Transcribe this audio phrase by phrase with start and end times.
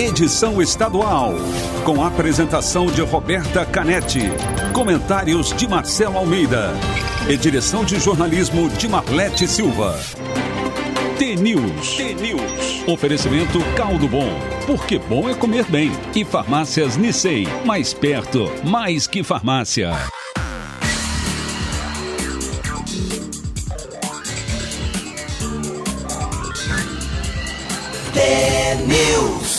[0.00, 1.34] edição estadual,
[1.84, 4.22] com a apresentação de Roberta Canetti,
[4.72, 6.70] comentários de Marcelo Almeida
[7.28, 10.00] e direção de jornalismo de Marlete Silva.
[11.18, 11.96] T-News.
[11.96, 12.88] T-News.
[12.88, 14.30] Oferecimento Caldo Bom,
[14.66, 15.92] porque bom é comer bem.
[16.14, 19.92] E Farmácias Nissei, mais perto, mais que farmácia.
[28.14, 29.49] T-News.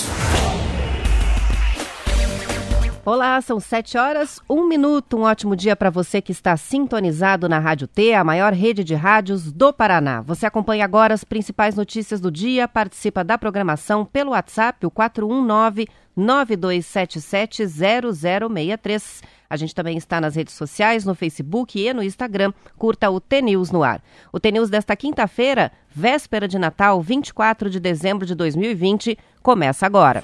[3.03, 5.17] Olá, são sete horas, um minuto.
[5.17, 8.93] Um ótimo dia para você que está sintonizado na Rádio T, a maior rede de
[8.93, 10.21] rádios do Paraná.
[10.21, 15.87] Você acompanha agora as principais notícias do dia, participa da programação pelo WhatsApp, o 419
[16.15, 19.23] 9277 0063.
[19.49, 22.53] A gente também está nas redes sociais, no Facebook e no Instagram.
[22.77, 23.99] Curta o T-News no ar.
[24.31, 30.23] O T-News desta quinta-feira, véspera de Natal, 24 de dezembro de 2020, começa agora.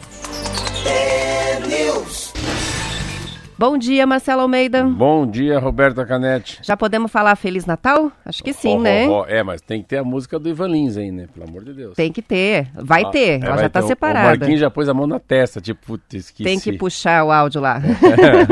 [3.60, 4.84] Bom dia, Marcelo Almeida.
[4.84, 6.60] Bom dia, Roberta Canete.
[6.62, 8.12] Já podemos falar Feliz Natal?
[8.24, 9.08] Acho que sim, oh, né?
[9.10, 9.26] Oh, oh.
[9.26, 11.28] É, mas tem que ter a música do Ivan Lins aí, né?
[11.34, 11.96] Pelo amor de Deus.
[11.96, 12.70] Tem que ter.
[12.76, 13.42] Vai ah, ter.
[13.42, 14.28] É, ela já está separada.
[14.28, 16.44] O Marquinhos já pôs a mão na testa, tipo, esqueci.
[16.44, 17.82] Tem que puxar o áudio lá.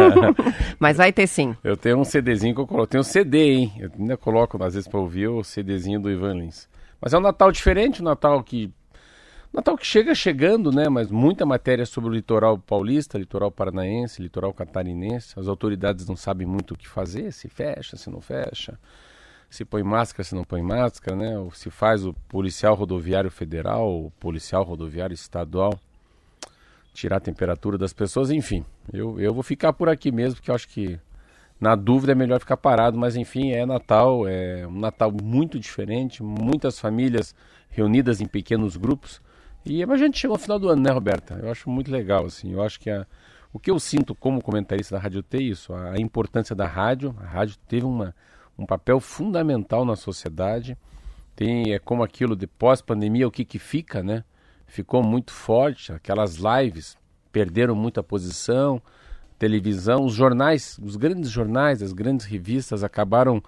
[0.80, 1.56] mas vai ter sim.
[1.64, 2.88] Eu tenho um CDzinho que eu coloco.
[2.88, 3.73] Tem um CD, hein?
[3.78, 6.67] Eu ainda coloco, às vezes, para ouvir o CDzinho do Ivan Lins.
[7.00, 8.73] Mas é um Natal diferente, um Natal que
[9.56, 10.89] Natal que chega chegando, né?
[10.89, 15.39] Mas muita matéria sobre o litoral paulista, litoral paranaense, litoral catarinense.
[15.39, 18.78] As autoridades não sabem muito o que fazer, se fecha, se não fecha,
[19.50, 21.39] se põe máscara, se não põe máscara, né?
[21.39, 25.80] Ou se faz o policial rodoviário federal, o policial rodoviário estadual
[26.94, 28.66] tirar a temperatura das pessoas, enfim.
[28.92, 31.00] Eu, eu vou ficar por aqui mesmo, porque eu acho que
[31.62, 36.22] na dúvida é melhor ficar parado, mas enfim, é Natal, é um Natal muito diferente,
[36.22, 37.34] muitas famílias
[37.69, 39.24] reunidas em pequenos grupos.
[39.66, 41.40] E a gente chegou ao final do ano, né, Roberta?
[41.42, 42.52] Eu acho muito legal, assim.
[42.53, 43.06] Eu acho que a,
[43.52, 46.68] o que eu sinto como comentarista da Rádio T é isso, a, a importância da
[46.68, 47.16] rádio.
[47.20, 48.14] A rádio teve uma,
[48.58, 50.78] um papel fundamental na sociedade.
[51.36, 54.24] Tem, é como aquilo de pós-pandemia, o que, que fica, né?
[54.68, 56.96] Ficou muito forte, aquelas lives
[57.31, 58.81] perderam muita posição,
[59.38, 63.44] televisão, os jornais, os grandes jornais, as grandes revistas acabaram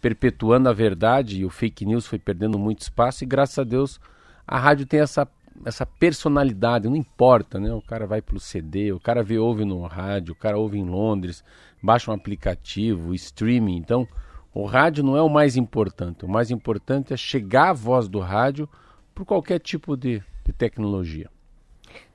[0.00, 4.00] perpetuando a verdade e o fake news foi perdendo muito espaço e graças a Deus
[4.46, 5.28] a rádio tem essa
[5.64, 7.72] essa personalidade, não importa, né?
[7.72, 10.84] O cara vai pelo CD, o cara vê, ouve no rádio, o cara ouve em
[10.84, 11.44] Londres,
[11.82, 13.76] baixa um aplicativo, streaming.
[13.76, 14.06] Então,
[14.52, 16.24] o rádio não é o mais importante.
[16.24, 18.68] O mais importante é chegar a voz do rádio
[19.14, 21.30] por qualquer tipo de, de tecnologia.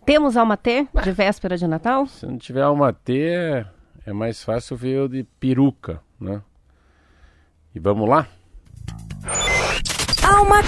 [0.05, 2.07] Temos Alma T de véspera de Natal?
[2.07, 3.65] Se não tiver Alma T,
[4.05, 6.41] é, mais fácil ver o de peruca, né?
[7.73, 8.27] E vamos lá?
[10.23, 10.61] Alma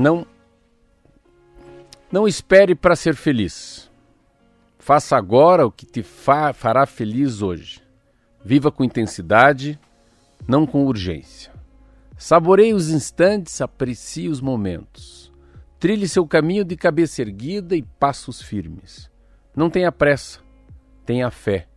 [0.00, 0.26] Não
[2.10, 3.90] não espere para ser feliz.
[4.78, 7.82] Faça agora o que te fa fará feliz hoje.
[8.42, 9.78] Viva com intensidade,
[10.48, 11.52] não com urgência.
[12.16, 15.30] Saboreie os instantes, aprecie os momentos.
[15.78, 19.10] Trilhe seu caminho de cabeça erguida e passos firmes.
[19.54, 20.40] Não tenha pressa,
[21.04, 21.68] tenha fé.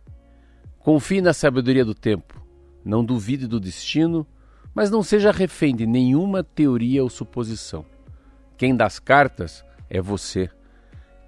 [0.78, 2.42] Confie na sabedoria do tempo.
[2.82, 4.26] Não duvide do destino,
[4.74, 7.84] mas não seja refém de nenhuma teoria ou suposição.
[8.56, 10.48] Quem dá as cartas é você.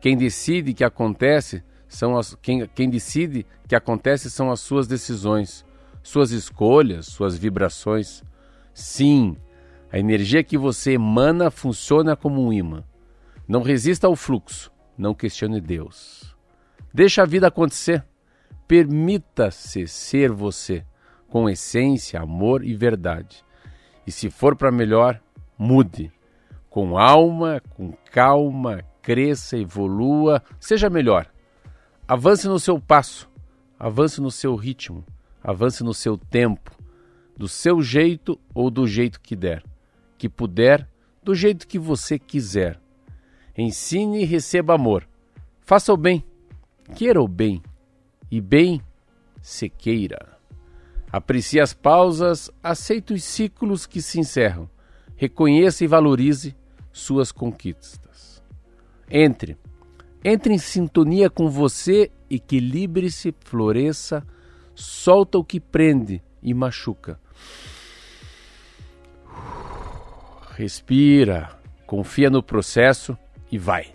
[0.00, 5.64] Quem decide que acontece são as, quem, quem decide que acontece são as suas decisões,
[6.02, 8.22] suas escolhas, suas vibrações.
[8.72, 9.36] Sim,
[9.90, 12.84] a energia que você emana funciona como um imã.
[13.48, 16.36] Não resista ao fluxo, não questione Deus.
[16.92, 18.04] Deixa a vida acontecer.
[18.66, 20.84] Permita-se ser você,
[21.28, 23.44] com essência, amor e verdade.
[24.04, 25.20] E se for para melhor,
[25.56, 26.12] mude
[26.76, 31.26] com alma, com calma, cresça, evolua, seja melhor.
[32.06, 33.26] Avance no seu passo,
[33.78, 35.02] avance no seu ritmo,
[35.42, 36.70] avance no seu tempo,
[37.34, 39.64] do seu jeito ou do jeito que der,
[40.18, 40.86] que puder,
[41.22, 42.78] do jeito que você quiser.
[43.56, 45.08] Ensine e receba amor.
[45.62, 46.22] Faça o bem,
[46.94, 47.62] queira o bem,
[48.30, 48.82] e bem
[49.40, 50.36] se queira.
[51.10, 54.68] Aprecie as pausas, aceite os ciclos que se encerram.
[55.16, 56.54] Reconheça e valorize
[56.96, 58.42] suas conquistas.
[59.10, 59.56] Entre.
[60.24, 64.26] Entre em sintonia com você, equilibre-se, floresça,
[64.74, 67.20] solta o que prende e machuca.
[70.52, 71.50] Respira,
[71.86, 73.16] confia no processo
[73.52, 73.92] e vai.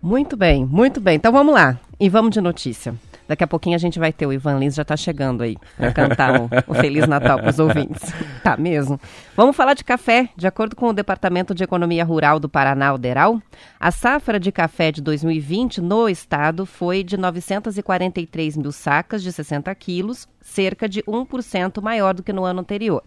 [0.00, 1.16] Muito bem, muito bem.
[1.16, 2.94] Então vamos lá e vamos de notícia.
[3.28, 5.92] Daqui a pouquinho a gente vai ter, o Ivan Lins já está chegando aí para
[5.92, 8.02] cantar o, o, Feliz Natal para os ouvintes.
[8.42, 9.00] Tá mesmo.
[9.34, 10.28] Vamos falar de café.
[10.36, 13.42] De acordo com o Departamento de Economia Rural do Paraná, Uderal,
[13.80, 19.74] a safra de café de 2020 no estado foi de 943 mil sacas de 60
[19.74, 23.02] quilos, cerca de 1% maior do que no ano anterior.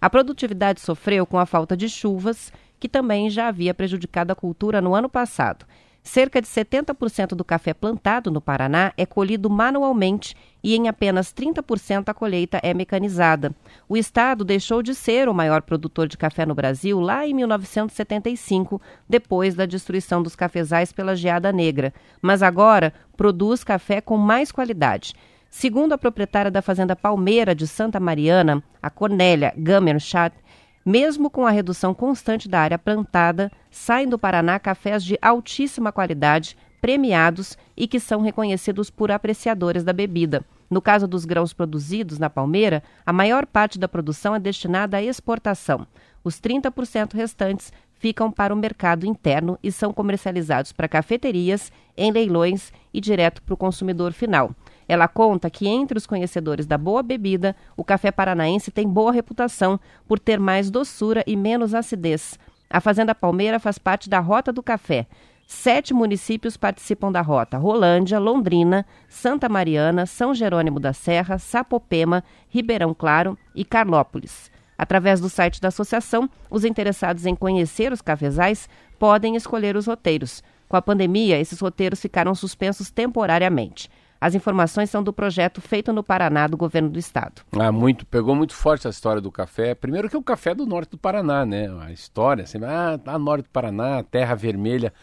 [0.00, 4.80] A produtividade sofreu com a falta de chuvas, que também já havia prejudicado a cultura
[4.80, 5.66] no ano passado.
[6.06, 12.10] Cerca de 70% do café plantado no Paraná é colhido manualmente e em apenas 30%
[12.10, 13.54] a colheita é mecanizada.
[13.88, 18.80] O estado deixou de ser o maior produtor de café no Brasil lá em 1975,
[19.08, 25.14] depois da destruição dos cafezais pela geada negra, mas agora produz café com mais qualidade.
[25.48, 30.36] Segundo a proprietária da fazenda Palmeira de Santa Mariana, a Cornélia Gamerchat,
[30.84, 36.56] mesmo com a redução constante da área plantada, saem do Paraná cafés de altíssima qualidade,
[36.80, 40.44] premiados e que são reconhecidos por apreciadores da bebida.
[40.68, 45.02] No caso dos grãos produzidos na palmeira, a maior parte da produção é destinada à
[45.02, 45.86] exportação.
[46.22, 52.70] Os 30% restantes ficam para o mercado interno e são comercializados para cafeterias, em leilões
[52.92, 54.54] e direto para o consumidor final.
[54.88, 59.80] Ela conta que entre os conhecedores da boa bebida, o café paranaense tem boa reputação
[60.06, 62.38] por ter mais doçura e menos acidez.
[62.68, 65.06] A Fazenda Palmeira faz parte da Rota do Café.
[65.46, 72.94] Sete municípios participam da rota: Rolândia, Londrina, Santa Mariana, São Jerônimo da Serra, Sapopema, Ribeirão
[72.94, 74.50] Claro e Carlópolis.
[74.76, 80.42] Através do site da associação, os interessados em conhecer os cafezais podem escolher os roteiros.
[80.68, 83.88] Com a pandemia, esses roteiros ficaram suspensos temporariamente.
[84.24, 87.42] As informações são do projeto feito no Paraná do governo do estado.
[87.52, 89.74] Ah, muito, pegou muito forte a história do café.
[89.74, 91.68] Primeiro que o café é do norte do Paraná, né?
[91.82, 94.94] A história, assim, ah, tá norte do Paraná, terra vermelha.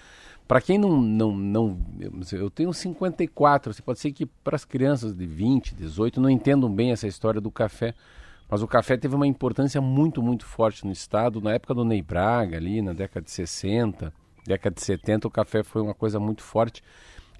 [0.47, 1.77] Para quem não, não, não.
[2.31, 6.91] Eu tenho 54, pode ser que para as crianças de 20, 18 não entendam bem
[6.91, 7.94] essa história do café.
[8.50, 11.39] Mas o café teve uma importância muito, muito forte no estado.
[11.39, 14.12] Na época do Ney Braga, ali, na década de 60,
[14.47, 16.81] década de 70, o café foi uma coisa muito forte.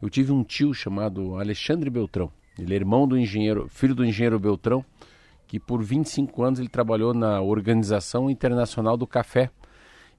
[0.02, 2.32] Eu tive um tio chamado Alexandre Beltrão.
[2.58, 4.84] Ele é irmão do engenheiro, filho do engenheiro Beltrão,
[5.48, 9.52] que por 25 anos ele trabalhou na Organização Internacional do Café.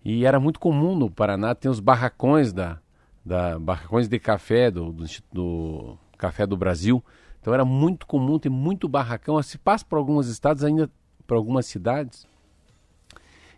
[0.05, 2.79] E era muito comum no Paraná ter os barracões da,
[3.25, 7.03] da barracões de café do, do, do Café do Brasil.
[7.41, 9.41] Então era muito comum ter muito barracão.
[9.43, 10.91] Se passa para alguns estados, ainda
[11.27, 12.27] para algumas cidades.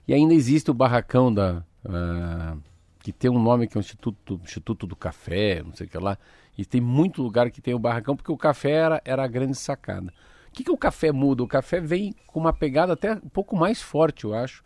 [0.06, 2.60] E ainda existe o barracão da uh,
[3.04, 5.98] que tem um nome que é o Instituto, Instituto do Café, não sei o que
[5.98, 6.16] lá.
[6.56, 9.58] E tem muito lugar que tem o barracão, porque o café era, era a grande
[9.58, 10.10] sacada.
[10.48, 11.42] O que, que o café muda?
[11.42, 14.64] O café vem com uma pegada até um pouco mais forte, eu acho,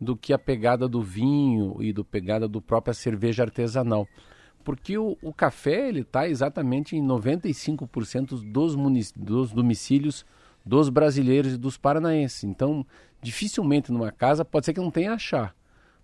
[0.00, 4.06] do que a pegada do vinho e do pegada do própria cerveja artesanal.
[4.62, 8.76] Porque o, o café ele está exatamente em 95% dos,
[9.16, 10.24] dos domicílios
[10.64, 12.44] dos brasileiros e dos paranaenses.
[12.44, 12.86] Então,
[13.20, 15.56] dificilmente numa casa pode ser que não tenha achar,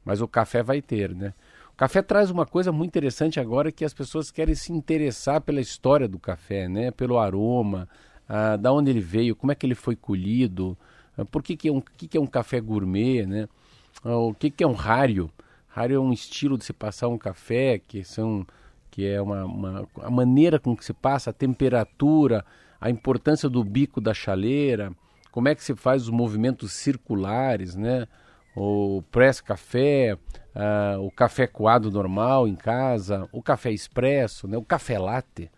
[0.04, 1.32] mas o café vai ter, né?
[1.76, 6.08] Café traz uma coisa muito interessante agora que as pessoas querem se interessar pela história
[6.08, 6.90] do café, né?
[6.90, 7.88] Pelo aroma,
[8.28, 10.76] ah, da onde ele veio, como é que ele foi colhido,
[11.16, 13.48] ah, por que, que, é um, que, que é um café gourmet, né?
[14.04, 15.30] Ah, o que, que é um rário?
[15.68, 18.46] Rário é um estilo de se passar um café, que são
[18.90, 22.42] que é uma, uma a maneira com que se passa, a temperatura,
[22.80, 24.90] a importância do bico da chaleira,
[25.30, 28.08] como é que se faz os movimentos circulares, né?
[28.56, 34.64] O press café, uh, o café coado normal em casa, o café expresso, né, o
[34.64, 35.50] café latte.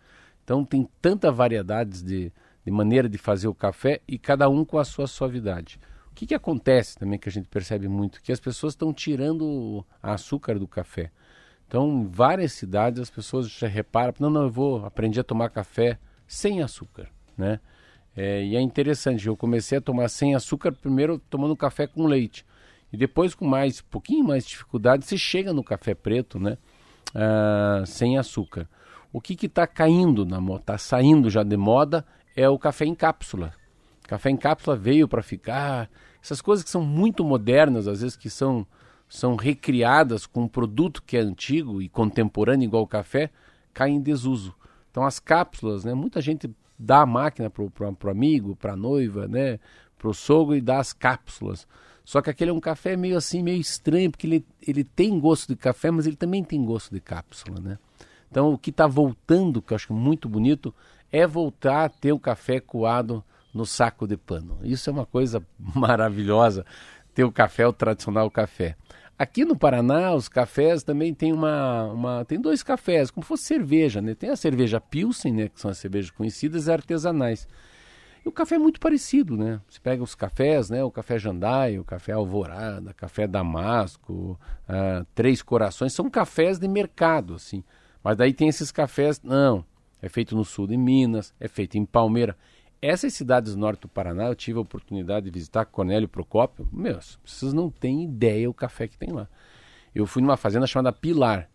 [0.43, 2.31] Então tem tanta variedades de,
[2.65, 5.79] de maneira de fazer o café e cada um com a sua suavidade.
[6.11, 8.21] O que, que acontece também que a gente percebe muito?
[8.21, 11.09] Que as pessoas estão tirando o açúcar do café.
[11.65, 15.49] Então, em várias cidades as pessoas já reparam, não, não, eu vou aprender a tomar
[15.49, 17.61] café sem açúcar, né?
[18.17, 22.43] É, e é interessante, eu comecei a tomar sem açúcar primeiro tomando café com leite.
[22.91, 26.57] E depois, com mais, pouquinho mais de dificuldade, você chega no café preto, né?
[27.13, 28.67] Ah, sem açúcar.
[29.11, 32.05] O que está caindo na moda, está saindo já de moda,
[32.35, 33.53] é o café em cápsula.
[34.03, 35.89] Café em cápsula veio para ficar.
[36.21, 38.65] Essas coisas que são muito modernas, às vezes que são,
[39.07, 43.31] são recriadas com um produto que é antigo e contemporâneo, igual o café,
[43.73, 44.53] caem em desuso.
[44.91, 45.93] Então as cápsulas, né?
[45.93, 49.59] Muita gente dá a máquina para o amigo, para a noiva, né?
[49.97, 51.67] Para o sogro e dá as cápsulas.
[52.09, 55.49] Só que aquele é um café meio assim, meio estranho, porque ele, ele tem gosto
[55.49, 57.77] de café, mas ele também tem gosto de cápsula, né?
[58.31, 60.73] Então o que está voltando, que eu acho muito bonito,
[61.11, 63.23] é voltar a ter o café coado
[63.53, 64.57] no saco de pano.
[64.63, 66.65] Isso é uma coisa maravilhosa,
[67.13, 68.75] ter o café, o tradicional café.
[69.15, 74.01] Aqui no Paraná, os cafés também tem uma, uma tem dois cafés, como fosse cerveja,
[74.01, 74.15] né?
[74.15, 77.47] Tem a cerveja Pilsen, né, que são as cervejas conhecidas e artesanais.
[78.29, 79.59] O café é muito parecido, né?
[79.67, 80.83] Você pega os cafés, né?
[80.83, 87.33] O café Jandai, o café Alvorada, café Damasco, uh, Três Corações, são cafés de mercado,
[87.33, 87.63] assim.
[88.03, 89.65] Mas daí tem esses cafés, não,
[89.99, 92.37] é feito no sul de Minas, é feito em Palmeira.
[92.79, 96.69] Essas cidades do norte do Paraná, eu tive a oportunidade de visitar Cornélio Procópio.
[96.71, 99.27] Meus, vocês não têm ideia o café que tem lá.
[99.93, 101.49] Eu fui numa fazenda chamada Pilar,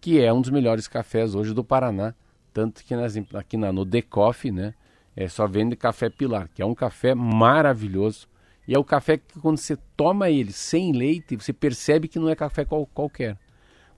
[0.00, 2.14] que é um dos melhores cafés hoje do Paraná.
[2.52, 4.74] Tanto que nas, aqui na, no Decoff, né,
[5.16, 8.28] é, só vende café Pilar, que é um café maravilhoso.
[8.66, 12.28] E é o café que quando você toma ele sem leite, você percebe que não
[12.28, 13.36] é café qual, qualquer.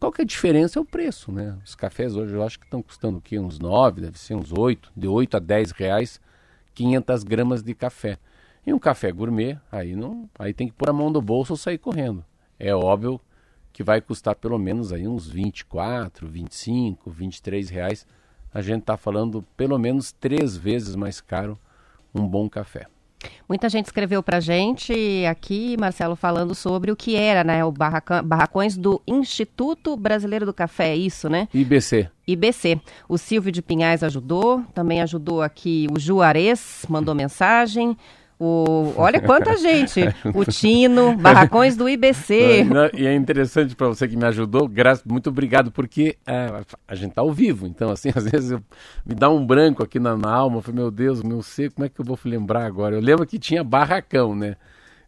[0.00, 0.78] Qual que é a diferença?
[0.78, 1.56] É o preço, né?
[1.64, 3.38] Os cafés hoje eu acho que estão custando o quê?
[3.38, 6.20] Uns 9, deve ser uns 8, de 8 a 10 reais
[6.74, 8.18] 500 gramas de café.
[8.66, 11.56] E um café gourmet, aí não, aí tem que pôr a mão no bolso ou
[11.56, 12.24] sair correndo.
[12.58, 13.20] É óbvio
[13.72, 18.06] que vai custar pelo menos aí uns 24, 25, 23 reais.
[18.52, 21.58] A gente está falando pelo menos três vezes mais caro
[22.14, 22.86] um bom café.
[23.48, 24.92] Muita gente escreveu para gente
[25.30, 27.64] aqui, Marcelo, falando sobre o que era, né?
[27.64, 31.48] O barraca, barracões do Instituto Brasileiro do Café, é isso, né?
[31.52, 32.08] IBC.
[32.26, 32.80] IBC.
[33.08, 37.96] O Silvio de Pinhais ajudou, também ajudou aqui o Juarez, mandou mensagem.
[38.38, 40.00] O, olha quanta gente.
[40.34, 42.66] O Tino, Barracões do IBC.
[42.94, 47.10] E é interessante para você que me ajudou, graças, muito obrigado, porque é, a gente
[47.10, 47.66] está ao vivo.
[47.66, 48.60] Então, assim, às vezes eu,
[49.06, 50.58] me dá um branco aqui na, na alma.
[50.58, 52.96] Eu falei, meu Deus, meu sei, como é que eu vou lembrar agora?
[52.96, 54.56] Eu lembro que tinha barracão, né?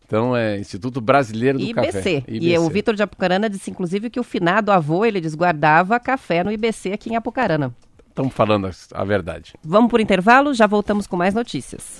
[0.06, 1.92] Então é Instituto Brasileiro do IBC.
[1.92, 2.24] Café.
[2.28, 2.46] IBC.
[2.46, 6.52] E o Vitor de Apucarana disse, inclusive, que o finado avô, ele desguardava café no
[6.52, 7.74] IBC aqui em Apucarana.
[8.08, 9.54] Estamos falando a, a verdade.
[9.64, 11.98] Vamos por intervalo, já voltamos com mais notícias.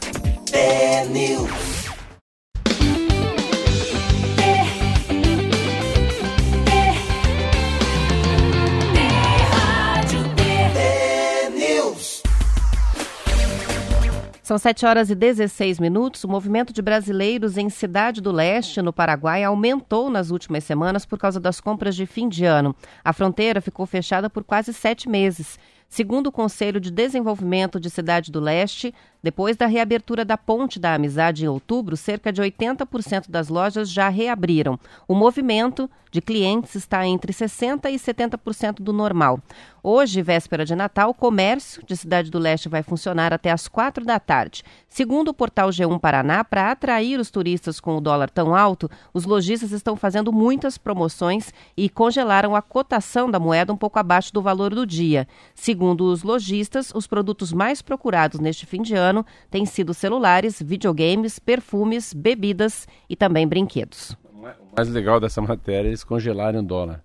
[14.54, 16.22] São 7 horas e 16 minutos.
[16.22, 21.18] O movimento de brasileiros em Cidade do Leste, no Paraguai, aumentou nas últimas semanas por
[21.18, 22.76] causa das compras de fim de ano.
[23.02, 25.58] A fronteira ficou fechada por quase sete meses.
[25.94, 30.92] Segundo o Conselho de Desenvolvimento de Cidade do Leste, depois da reabertura da Ponte da
[30.92, 34.76] Amizade em outubro, cerca de 80% das lojas já reabriram.
[35.06, 39.40] O movimento de clientes está entre 60% e 70% do normal.
[39.82, 44.04] Hoje, véspera de Natal, o comércio de Cidade do Leste vai funcionar até às quatro
[44.04, 44.62] da tarde.
[44.88, 49.24] Segundo o portal G1 Paraná, para atrair os turistas com o dólar tão alto, os
[49.24, 54.40] lojistas estão fazendo muitas promoções e congelaram a cotação da moeda um pouco abaixo do
[54.40, 55.26] valor do dia.
[55.52, 61.40] Segundo os lojistas, os produtos mais procurados neste fim de ano têm sido celulares, videogames,
[61.40, 64.16] perfumes, bebidas e também brinquedos.
[64.52, 67.02] O mais legal dessa matéria é eles congelarem o dólar.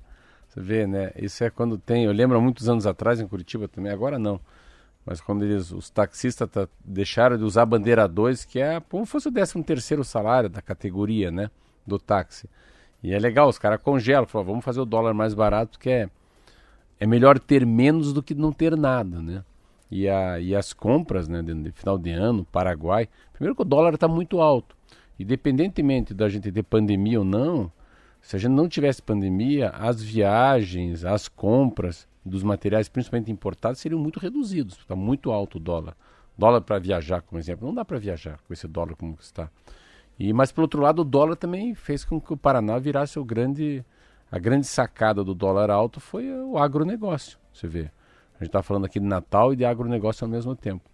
[0.48, 1.12] Você vê, né?
[1.15, 2.05] Isso é quando tem.
[2.05, 4.39] Eu lembro há muitos anos atrás em Curitiba também, agora não.
[5.05, 9.12] Mas quando eles, os taxistas tá, deixaram de usar bandeira 2, que é como se
[9.12, 11.50] fosse o 13 terceiro salário da categoria, né?
[11.86, 12.50] Do táxi.
[13.01, 16.10] E é legal, os caras congelam, falam, vamos fazer o dólar mais barato, porque é,
[17.00, 19.43] é melhor ter menos do que não ter nada, né?
[19.89, 23.65] E, a, e as compras, né, de, de final de ano, Paraguai, primeiro que o
[23.65, 24.75] dólar está muito alto.
[25.20, 27.72] Independentemente da gente ter pandemia ou não,
[28.22, 34.00] se a gente não tivesse pandemia, as viagens, as compras dos materiais, principalmente importados, seriam
[34.00, 34.78] muito reduzidos.
[34.78, 35.96] Está muito alto o dólar.
[36.38, 39.50] Dólar para viajar, como exemplo, não dá para viajar com esse dólar como está.
[40.18, 43.26] E mas por outro lado, o dólar também fez com que o Paraná virasse o
[43.26, 43.84] grande
[44.32, 47.40] a grande sacada do dólar alto foi o agronegócio.
[47.52, 47.80] Você vê,
[48.36, 50.88] a gente está falando aqui de Natal e de agronegócio ao mesmo tempo.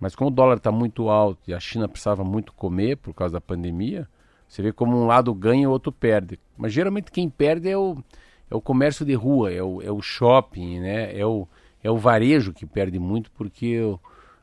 [0.00, 3.34] Mas como o dólar está muito alto e a China precisava muito comer por causa
[3.34, 4.08] da pandemia,
[4.48, 6.40] você vê como um lado ganha e o outro perde.
[6.56, 8.02] Mas geralmente quem perde é o,
[8.50, 11.16] é o comércio de rua, é o, é o shopping, né?
[11.16, 11.46] é, o,
[11.84, 13.78] é o varejo que perde muito, porque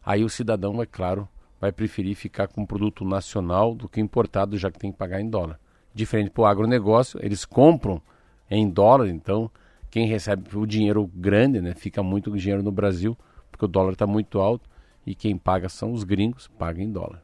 [0.06, 1.28] aí o cidadão, é claro,
[1.60, 5.20] vai preferir ficar com um produto nacional do que importado, já que tem que pagar
[5.20, 5.60] em dólar.
[5.94, 8.00] Diferente para o agronegócio, eles compram
[8.50, 9.50] em dólar, então
[9.90, 13.18] quem recebe o dinheiro grande, né, fica muito dinheiro no Brasil,
[13.52, 14.70] porque o dólar está muito alto,
[15.08, 17.24] e quem paga são os gringos, paga em dólar.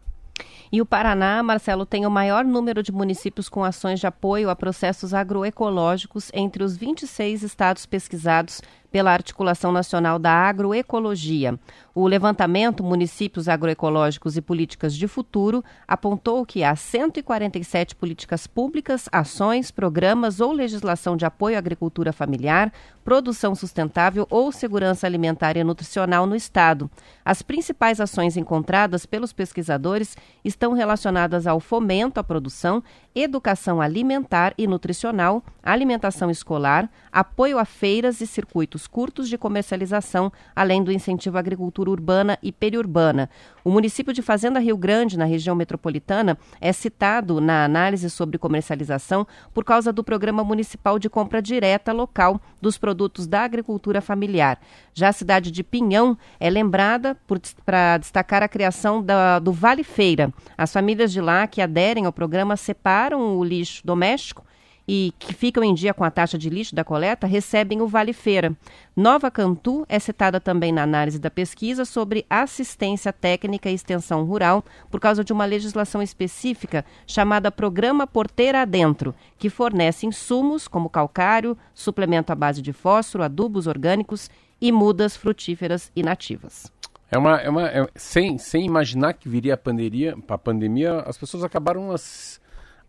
[0.72, 4.56] E o Paraná, Marcelo, tem o maior número de municípios com ações de apoio a
[4.56, 8.60] processos agroecológicos entre os 26 estados pesquisados
[8.94, 11.60] pela Articulação Nacional da Agroecologia.
[11.96, 19.72] O levantamento Municípios Agroecológicos e Políticas de Futuro apontou que há 147 políticas públicas, ações,
[19.72, 22.72] programas ou legislação de apoio à agricultura familiar,
[23.04, 26.90] produção sustentável ou segurança alimentar e nutricional no Estado.
[27.26, 32.84] As principais ações encontradas pelos pesquisadores estão relacionadas ao fomento à produção,
[33.16, 40.84] educação alimentar e nutricional, alimentação escolar, apoio a feiras e circuitos curtos de comercialização, além
[40.84, 43.30] do incentivo à agricultura urbana e periurbana.
[43.64, 49.26] O município de Fazenda Rio Grande, na região metropolitana, é citado na análise sobre comercialização
[49.54, 54.60] por causa do Programa Municipal de Compra Direta Local dos Produtos da Agricultura Familiar.
[54.94, 57.18] Já a cidade de Pinhão é lembrada
[57.66, 60.34] para destacar a criação da, do Vale Feira.
[60.58, 64.44] As famílias de lá que aderem ao programa separam o lixo doméstico
[64.88, 68.14] e que ficam em dia com a taxa de lixo da coleta recebem o Vale
[68.14, 68.56] Feira.
[68.96, 74.64] Nova Cantu é citada também na análise da pesquisa sobre assistência técnica e extensão rural
[74.92, 81.58] por causa de uma legislação específica chamada Programa Porteira Adentro, que fornece insumos como calcário,
[81.74, 86.72] suplemento à base de fósforo, adubos orgânicos e mudas frutíferas e nativas.
[87.12, 91.16] É uma, é uma é, sem, sem imaginar que viria a pandemia, a pandemia, as
[91.16, 92.42] pessoas acabaram as,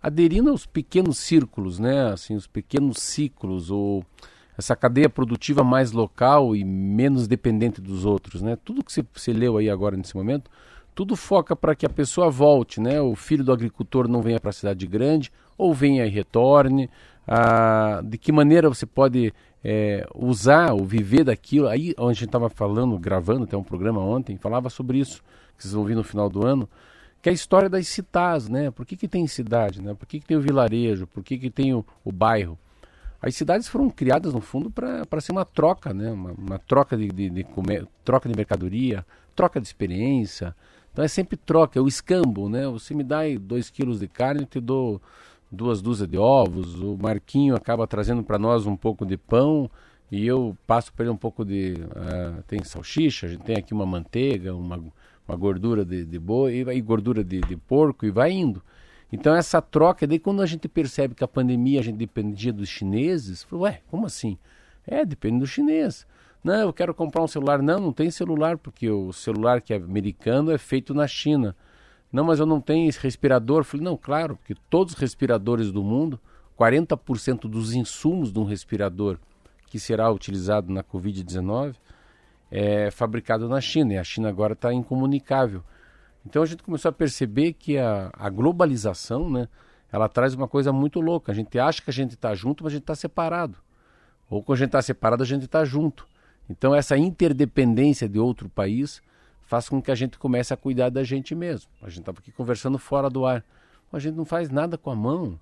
[0.04, 2.12] aderindo aos pequenos círculos, né?
[2.12, 4.04] Assim, os pequenos ciclos ou
[4.56, 8.54] essa cadeia produtiva mais local e menos dependente dos outros, né?
[8.62, 10.50] Tudo que você, você leu aí agora nesse momento,
[10.94, 13.00] tudo foca para que a pessoa volte, né?
[13.00, 16.90] O filho do agricultor não venha para a cidade grande ou venha e retorne.
[17.26, 19.32] Ah, de que maneira você pode
[19.64, 21.66] é, usar ou viver daquilo?
[21.66, 25.22] Aí, onde a gente estava falando, gravando até um programa ontem, falava sobre isso
[25.56, 26.68] que vocês vão ouvir no final do ano
[27.24, 28.70] que é a história das citas, né?
[28.70, 29.94] Por que, que tem cidade, né?
[29.94, 31.06] Por que, que tem o vilarejo?
[31.06, 32.58] Por que, que tem o, o bairro?
[33.18, 36.12] As cidades foram criadas, no fundo, para ser uma troca, né?
[36.12, 40.54] Uma, uma troca de, de, de comer, troca de mercadoria, troca de experiência.
[40.92, 42.68] Então é sempre troca, é o escambo, né?
[42.68, 45.00] Você me dá dois quilos de carne, eu te dou
[45.50, 46.78] duas dúzias de ovos.
[46.78, 49.70] O Marquinho acaba trazendo para nós um pouco de pão
[50.12, 51.72] e eu passo para ele um pouco de...
[51.72, 54.78] Uh, tem salsicha, a gente tem aqui uma manteiga, uma
[55.26, 58.62] uma gordura de, de boi e gordura de, de, porco e vai indo.
[59.12, 62.68] Então essa troca, daí quando a gente percebe que a pandemia a gente dependia dos
[62.68, 64.38] chineses, falou, ué, como assim?
[64.86, 66.06] É, depende do chinês.
[66.42, 67.62] Não, eu quero comprar um celular.
[67.62, 71.56] Não, não tem celular, porque o celular que é americano é feito na China.
[72.12, 73.64] Não, mas eu não tenho esse respirador.
[73.64, 76.20] falei, não, claro, porque todos os respiradores do mundo,
[76.58, 79.18] 40% dos insumos de um respirador
[79.68, 81.74] que será utilizado na Covid-19
[82.56, 85.60] é fabricado na China e a China agora está incomunicável.
[86.24, 89.48] Então a gente começou a perceber que a, a, globalização, né,
[89.90, 91.32] ela traz uma coisa muito louca.
[91.32, 93.58] A gente acha que a gente está junto, mas a gente está separado.
[94.30, 96.06] Ou quando a gente está separado, a gente está junto.
[96.48, 99.02] Então essa interdependência de outro país
[99.42, 101.68] faz com que a gente comece a cuidar da gente mesmo.
[101.82, 103.44] A gente estava aqui conversando fora do ar.
[103.92, 105.40] A gente não faz nada com a mão.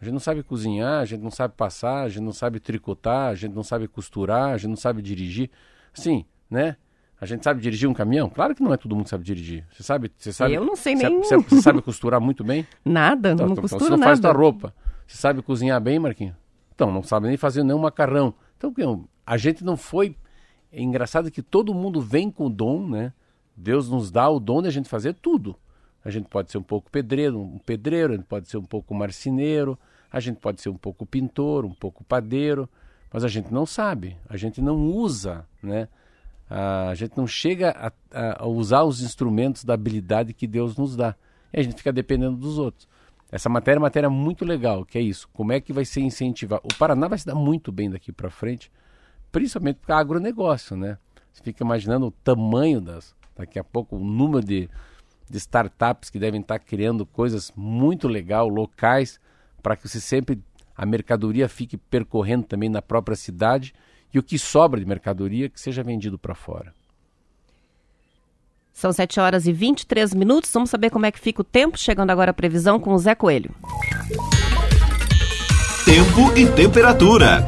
[0.00, 3.30] A gente não sabe cozinhar, a gente não sabe passar, a gente não sabe tricotar,
[3.30, 5.50] a gente não sabe costurar, a gente não sabe dirigir.
[5.92, 6.76] Sim, né?
[7.20, 8.28] A gente sabe dirigir um caminhão?
[8.28, 9.64] Claro que não é todo mundo que sabe dirigir.
[9.72, 10.54] Você sabe, você sabe.
[10.54, 11.18] Eu não sei nem.
[11.18, 12.66] Você, você sabe costurar muito bem?
[12.84, 14.74] Nada, então, não então, costuro você não faz tua roupa.
[15.06, 16.34] Você sabe cozinhar bem, Marquinhos?
[16.74, 18.34] Então, não sabe nem fazer nenhum macarrão.
[18.58, 20.14] Então, a gente não foi.
[20.70, 23.12] É engraçado que todo mundo vem com o dom, né?
[23.56, 25.56] Deus nos dá o dom de a gente fazer tudo.
[26.04, 28.94] A gente pode ser um pouco pedreiro, um pedreiro, a gente pode ser um pouco
[28.94, 29.78] marceneiro,
[30.12, 32.68] a gente pode ser um pouco pintor, um pouco padeiro,
[33.12, 35.88] mas a gente não sabe, a gente não usa, né?
[36.48, 41.14] A gente não chega a, a, usar os instrumentos da habilidade que Deus nos dá.
[41.52, 42.88] E a gente fica dependendo dos outros.
[43.30, 45.28] Essa matéria é uma matéria muito legal, que é isso.
[45.32, 46.60] Como é que vai ser incentivar?
[46.62, 48.70] O Paraná vai se dar muito bem daqui para frente,
[49.32, 50.96] principalmente porque é agronegócio, né?
[51.32, 54.70] Você fica imaginando o tamanho das, daqui a pouco, o número de,
[55.28, 59.20] de startups que devem estar criando coisas muito legal, locais,
[59.60, 60.40] para que você sempre
[60.76, 63.74] a mercadoria fique percorrendo também na própria cidade
[64.16, 66.72] e o que sobra de mercadoria que seja vendido para fora.
[68.72, 70.50] São 7 horas e 23 minutos.
[70.52, 71.78] Vamos saber como é que fica o tempo.
[71.78, 73.54] Chegando agora a previsão com o Zé Coelho.
[75.84, 77.46] Tempo e temperatura.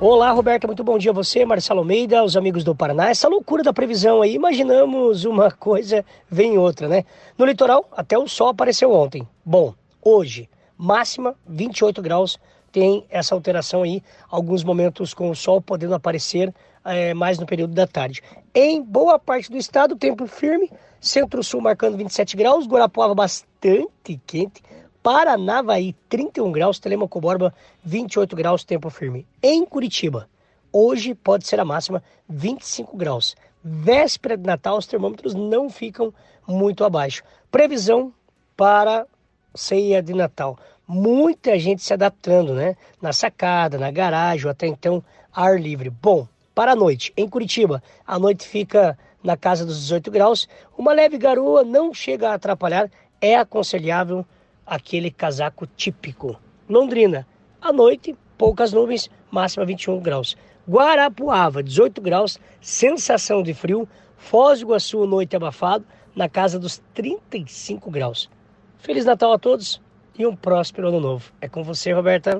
[0.00, 3.10] Olá, Roberta, muito bom dia a você, Marcelo Almeida, os amigos do Paraná.
[3.10, 7.04] Essa loucura da previsão aí, imaginamos uma coisa, vem outra, né?
[7.36, 9.28] No litoral, até o sol apareceu ontem.
[9.44, 10.48] Bom, hoje,
[10.78, 12.38] máxima 28 graus
[12.72, 16.54] tem essa alteração aí, alguns momentos com o sol podendo aparecer
[16.84, 18.22] é, mais no período da tarde.
[18.54, 24.62] Em boa parte do estado, tempo firme, centro-sul marcando 27 graus, Guarapuava bastante quente,
[25.02, 29.26] Paranavaí 31 graus, Telemaco Borba 28 graus, tempo firme.
[29.42, 30.28] Em Curitiba,
[30.72, 33.34] hoje pode ser a máxima 25 graus.
[33.62, 36.12] Véspera de Natal, os termômetros não ficam
[36.46, 37.22] muito abaixo.
[37.50, 38.12] Previsão
[38.56, 39.06] para
[39.54, 40.58] ceia de Natal
[40.90, 42.76] muita gente se adaptando, né?
[43.00, 45.88] Na sacada, na garagem, ou até então ar livre.
[45.88, 50.48] Bom, para a noite, em Curitiba, a noite fica na casa dos 18 graus.
[50.76, 54.26] Uma leve garoa não chega a atrapalhar é aconselhável
[54.66, 56.36] aquele casaco típico.
[56.68, 57.24] Londrina,
[57.62, 60.36] à noite, poucas nuvens, máxima 21 graus.
[60.68, 63.88] Guarapuava, 18 graus, sensação de frio.
[64.16, 65.84] Foz do Iguaçu, noite abafado,
[66.16, 68.28] na casa dos 35 graus.
[68.78, 69.80] Feliz Natal a todos
[70.20, 71.32] e um próspero ano novo.
[71.40, 72.38] É com você, Roberta.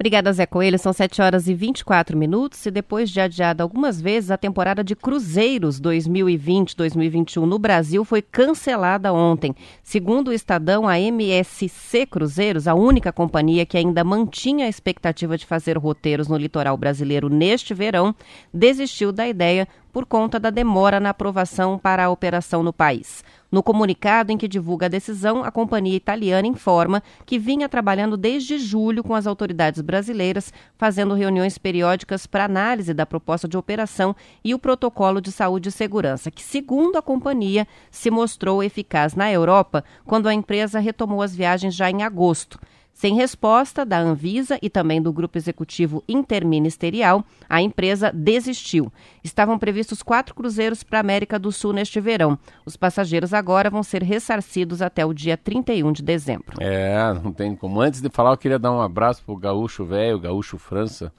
[0.00, 0.78] Obrigada, Zé Coelho.
[0.78, 4.94] São 7 horas e 24 minutos e depois de adiada algumas vezes, a temporada de
[4.94, 9.52] cruzeiros 2020-2021 no Brasil foi cancelada ontem.
[9.82, 15.44] Segundo o Estadão, a MSC Cruzeiros, a única companhia que ainda mantinha a expectativa de
[15.44, 18.14] fazer roteiros no litoral brasileiro neste verão,
[18.54, 23.24] desistiu da ideia por conta da demora na aprovação para a operação no país.
[23.50, 28.58] No comunicado em que divulga a decisão, a companhia italiana informa que vinha trabalhando desde
[28.58, 34.54] julho com as autoridades brasileiras, fazendo reuniões periódicas para análise da proposta de operação e
[34.54, 39.82] o protocolo de saúde e segurança, que, segundo a companhia, se mostrou eficaz na Europa
[40.04, 42.58] quando a empresa retomou as viagens já em agosto.
[42.98, 48.92] Sem resposta da Anvisa e também do Grupo Executivo Interministerial, a empresa desistiu.
[49.22, 52.36] Estavam previstos quatro cruzeiros para a América do Sul neste verão.
[52.66, 56.56] Os passageiros agora vão ser ressarcidos até o dia 31 de dezembro.
[56.58, 57.80] É, não tem como.
[57.80, 61.12] Antes de falar, eu queria dar um abraço para o Gaúcho Velho, Gaúcho França,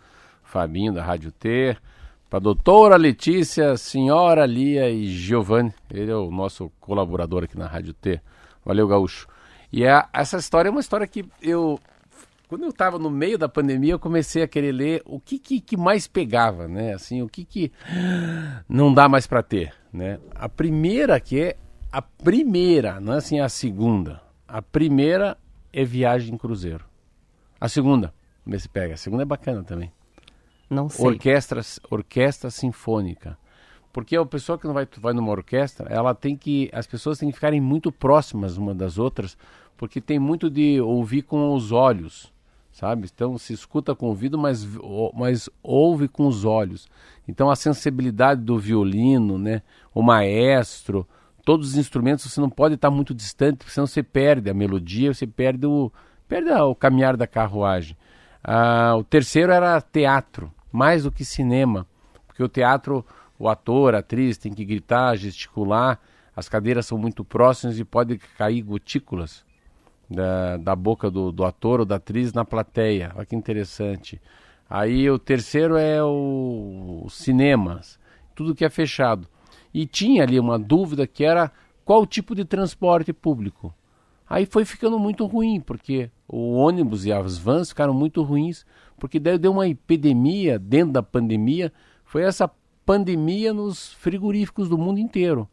[0.43, 1.77] Fabinho da Rádio T,
[2.29, 5.73] para a doutora Letícia, senhora Lia e Giovanni.
[5.89, 8.19] Ele é o nosso colaborador aqui na Rádio T.
[8.65, 9.29] Valeu, Gaúcho.
[9.71, 11.79] E é, essa história é uma história que eu,
[12.47, 15.61] quando eu estava no meio da pandemia, eu comecei a querer ler o que, que,
[15.61, 16.93] que mais pegava, né?
[16.93, 17.71] Assim, o que, que
[18.67, 20.19] não dá mais para ter, né?
[20.33, 21.57] A primeira que é
[21.91, 24.21] a primeira, não é assim a segunda.
[24.47, 25.37] A primeira
[25.73, 26.85] é viagem em cruzeiro.
[27.59, 28.13] A segunda,
[28.45, 28.93] vê se pega.
[28.93, 29.91] A segunda é bacana também.
[30.69, 31.05] Não sei.
[31.05, 33.37] Orquestra, orquestra sinfônica.
[33.91, 36.69] Porque a pessoa que não vai, vai numa orquestra, ela tem que.
[36.71, 39.37] As pessoas têm que ficarem muito próximas uma das outras,
[39.75, 42.31] porque tem muito de ouvir com os olhos,
[42.71, 43.09] sabe?
[43.11, 44.67] Então se escuta com o ouvido, mas,
[45.15, 46.87] mas ouve com os olhos.
[47.27, 49.63] Então a sensibilidade do violino, né?
[49.93, 51.07] O maestro,
[51.43, 55.11] todos os instrumentos, você não pode estar muito distante, porque senão você perde a melodia,
[55.11, 55.91] você perde o,
[56.27, 57.97] perde o caminhar da carruagem.
[58.43, 61.87] Ah, o terceiro era teatro, mais do que cinema,
[62.27, 63.03] porque o teatro
[63.39, 65.99] o ator, a atriz tem que gritar, gesticular,
[66.35, 69.45] as cadeiras são muito próximas e pode cair gotículas
[70.09, 73.13] da, da boca do, do ator ou da atriz na plateia.
[73.15, 74.21] Olha que interessante.
[74.69, 77.97] Aí o terceiro é o, o cinemas,
[78.35, 79.27] tudo que é fechado.
[79.73, 81.51] E tinha ali uma dúvida que era
[81.85, 83.73] qual tipo de transporte público.
[84.29, 88.63] Aí foi ficando muito ruim, porque o ônibus e as vans ficaram muito ruins,
[88.99, 91.73] porque daí deu uma epidemia dentro da pandemia,
[92.05, 92.47] foi essa
[92.89, 95.47] pandemia nos frigoríficos do mundo inteiro.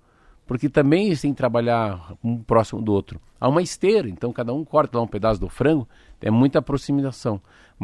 [0.46, 3.20] Porque também eles têm que trabalhar um próximo do outro.
[3.38, 5.87] Há uma esteira, então cada um corta lá um pedaço do frango,
[6.18, 7.38] é muita aproximação,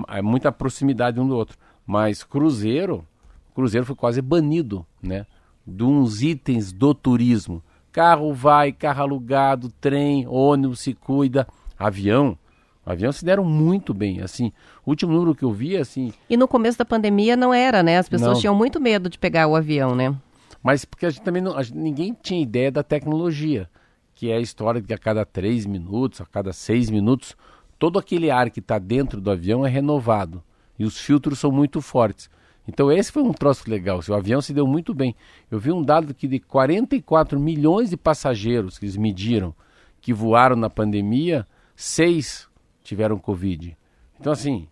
[0.08, 1.58] é muita proximidade um do outro.
[1.86, 3.06] Mas cruzeiro,
[3.54, 5.26] cruzeiro foi quase banido, né?
[5.66, 7.62] De uns itens do turismo.
[7.92, 11.46] Carro vai, carro alugado, trem, ônibus se cuida,
[11.78, 12.38] avião
[12.90, 14.52] avião se deram muito bem, assim.
[14.84, 16.12] O último número que eu vi, assim...
[16.28, 17.98] E no começo da pandemia não era, né?
[17.98, 18.40] As pessoas não.
[18.40, 20.14] tinham muito medo de pegar o avião, né?
[20.62, 23.68] Mas porque a gente também não, gente, ninguém tinha ideia da tecnologia,
[24.14, 27.36] que é a história de que a cada três minutos, a cada seis minutos,
[27.78, 30.42] todo aquele ar que está dentro do avião é renovado.
[30.78, 32.30] E os filtros são muito fortes.
[32.66, 34.00] Então esse foi um troço legal.
[34.08, 35.16] O avião se deu muito bem.
[35.50, 39.54] Eu vi um dado que de 44 milhões de passageiros que eles mediram
[40.02, 42.48] que voaram na pandemia, seis
[42.82, 43.76] tiveram Covid.
[44.20, 44.68] Então, assim,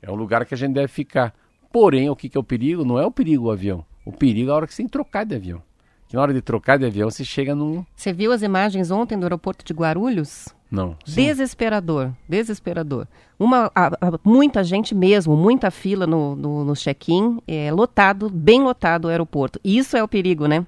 [0.00, 1.34] é um lugar que a gente deve ficar.
[1.72, 2.84] Porém, o que, que é o perigo?
[2.84, 3.84] Não é o perigo o avião.
[4.04, 5.62] O perigo é a hora que você tem que trocar de avião.
[6.06, 7.84] Que na hora de trocar de avião, você chega num.
[7.96, 10.54] Você viu as imagens ontem do aeroporto de Guarulhos?
[10.70, 10.96] Não.
[11.04, 11.26] Sim.
[11.26, 13.06] Desesperador, desesperador.
[13.38, 18.62] Uma, a, a, muita gente mesmo, muita fila no, no, no check-in, é, lotado, bem
[18.62, 19.60] lotado o aeroporto.
[19.64, 20.66] Isso é o perigo, né?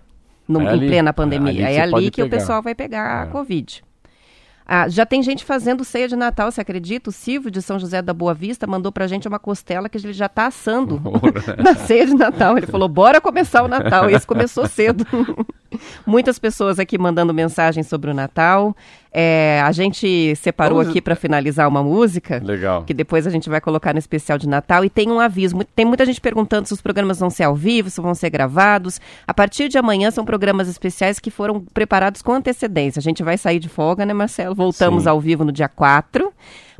[0.48, 1.62] No, é ali, em plena pandemia.
[1.62, 2.26] É ali, é ali que pegar.
[2.26, 3.22] o pessoal vai pegar é.
[3.24, 3.84] a Covid.
[4.68, 7.10] Ah, já tem gente fazendo ceia de Natal, você acredita?
[7.10, 10.12] O Silvio de São José da Boa Vista mandou pra gente uma costela que ele
[10.12, 11.00] já tá assando
[11.62, 12.56] na ceia de Natal.
[12.56, 14.10] Ele falou, bora começar o Natal.
[14.10, 15.06] Esse começou cedo.
[16.06, 18.76] Muitas pessoas aqui mandando mensagens sobre o Natal.
[19.12, 20.90] É, a gente separou Vamos...
[20.90, 22.40] aqui para finalizar uma música.
[22.44, 22.84] Legal.
[22.84, 24.84] Que depois a gente vai colocar no especial de Natal.
[24.84, 25.56] E tem um aviso.
[25.74, 29.00] Tem muita gente perguntando se os programas vão ser ao vivo, se vão ser gravados.
[29.26, 33.00] A partir de amanhã são programas especiais que foram preparados com antecedência.
[33.00, 34.54] A gente vai sair de folga, né, Marcelo?
[34.54, 35.08] Voltamos Sim.
[35.08, 36.32] ao vivo no dia 4.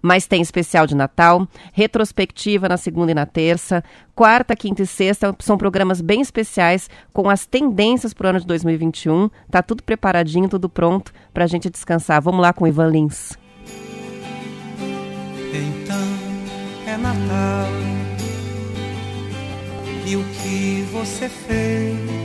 [0.03, 3.83] Mas tem especial de Natal, retrospectiva na segunda e na terça,
[4.15, 8.47] quarta, quinta e sexta são programas bem especiais com as tendências para o ano de
[8.47, 9.31] 2021.
[9.51, 12.21] Tá tudo preparadinho, tudo pronto para a gente descansar.
[12.23, 13.37] Vamos lá com o Ivan Lins.
[15.53, 15.97] Então
[16.87, 17.69] é Natal
[20.07, 22.17] e o que você fez?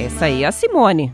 [0.00, 1.12] Essa aí é a Simone.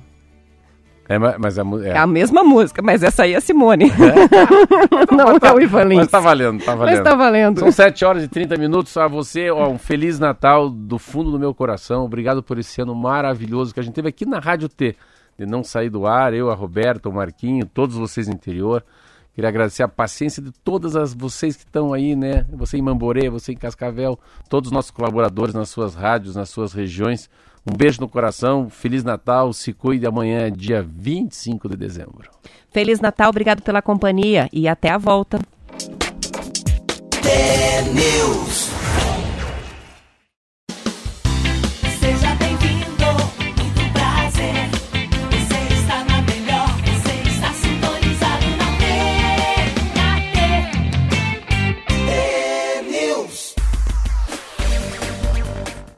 [1.15, 1.89] É, mas a, é.
[1.89, 3.91] é a mesma música, mas essa aí é a Simone.
[3.91, 5.15] É?
[5.15, 5.99] Não é o Ivan Lins.
[5.99, 6.95] Mas tá valendo, tá valendo.
[6.95, 7.61] Mas tá valendo.
[7.61, 8.97] São 7 horas e 30 minutos.
[8.97, 12.05] A você, ó, um Feliz Natal do fundo do meu coração.
[12.05, 14.97] Obrigado por esse ano maravilhoso que a gente teve aqui na Rádio T.
[15.39, 18.85] De não sair do ar, eu, a Roberta, o Marquinho, todos vocês no interior.
[19.35, 22.47] Queria agradecer a paciência de todas as vocês que estão aí, né?
[22.53, 24.19] Você em Mamborê, você em Cascavel,
[24.49, 27.29] todos os nossos colaboradores nas suas rádios, nas suas regiões.
[27.67, 32.31] Um beijo no coração, Feliz Natal, se cuide amanhã, dia 25 de dezembro.
[32.71, 35.39] Feliz Natal, obrigado pela companhia e até a volta.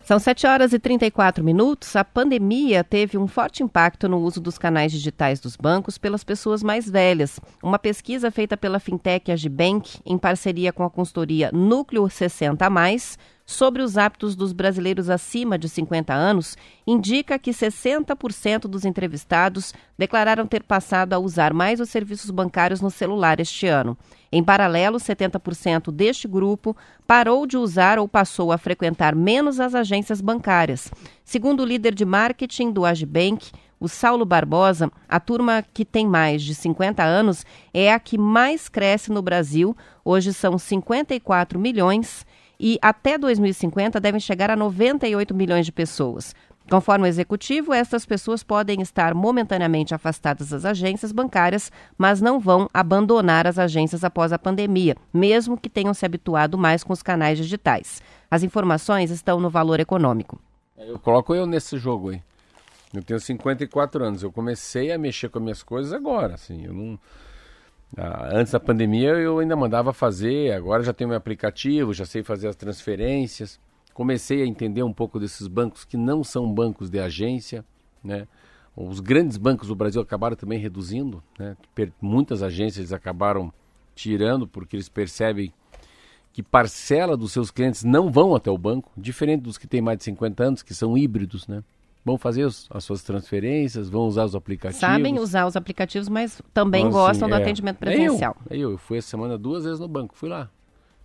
[0.07, 1.97] São 7 horas e 34 minutos.
[1.97, 6.62] A pandemia teve um forte impacto no uso dos canais digitais dos bancos pelas pessoas
[6.62, 7.40] mais velhas.
[7.61, 13.80] Uma pesquisa feita pela fintech Agibank, em parceria com a consultoria Núcleo 60 Mais, sobre
[13.80, 20.64] os hábitos dos brasileiros acima de 50 anos indica que 60% dos entrevistados declararam ter
[20.64, 23.96] passado a usar mais os serviços bancários no celular este ano.
[24.32, 30.20] Em paralelo, 70% deste grupo parou de usar ou passou a frequentar menos as agências
[30.20, 30.90] bancárias.
[31.24, 36.42] Segundo o líder de marketing do Agibank, o Saulo Barbosa, a turma que tem mais
[36.42, 39.76] de 50 anos é a que mais cresce no Brasil.
[40.04, 42.26] Hoje são 54 milhões
[42.59, 46.35] e até 2050 devem chegar a 98 milhões de pessoas.
[46.69, 52.69] Conforme o executivo, estas pessoas podem estar momentaneamente afastadas das agências bancárias, mas não vão
[52.75, 57.38] abandonar as agências após a pandemia, mesmo que tenham se habituado mais com os canais
[57.38, 58.03] digitais.
[58.29, 60.40] As informações estão no valor econômico.
[60.77, 62.21] Eu coloco eu nesse jogo aí.
[62.92, 64.23] Eu tenho 54 anos.
[64.25, 66.64] Eu comecei a mexer com as minhas coisas agora, assim.
[66.64, 66.99] Eu não
[67.96, 72.22] ah, antes da pandemia eu ainda mandava fazer, agora já tenho meu aplicativo, já sei
[72.22, 73.61] fazer as transferências.
[73.94, 77.64] Comecei a entender um pouco desses bancos que não são bancos de agência,
[78.03, 78.27] né?
[78.77, 81.57] Os grandes bancos do Brasil acabaram também reduzindo, né?
[82.01, 83.51] Muitas agências acabaram
[83.94, 85.53] tirando porque eles percebem
[86.31, 89.96] que parcela dos seus clientes não vão até o banco, diferente dos que têm mais
[89.96, 91.64] de 50 anos, que são híbridos, né?
[92.07, 94.79] Vão fazer os, as suas transferências, vão usar os aplicativos.
[94.79, 98.37] Sabem usar os aplicativos, mas também então, gostam assim, do é, atendimento presencial.
[98.49, 100.49] É eu, eu, fui essa semana duas vezes no banco, fui lá.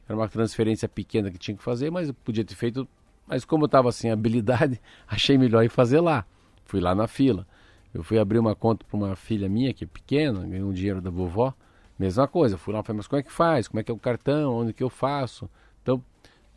[0.08, 2.88] Era uma transferência pequena que tinha que fazer, mas eu podia ter feito.
[3.26, 6.24] Mas como eu estava sem habilidade, achei melhor ir fazer lá.
[6.66, 7.48] Fui lá na fila.
[7.92, 11.02] Eu fui abrir uma conta para uma filha minha, que é pequena, ganhou um dinheiro
[11.02, 11.52] da vovó.
[11.98, 13.68] Mesma coisa, fui lá, falei, mas como é que faz?
[13.68, 14.56] Como é que é o cartão?
[14.56, 15.50] Onde que eu faço?
[15.82, 16.04] Então,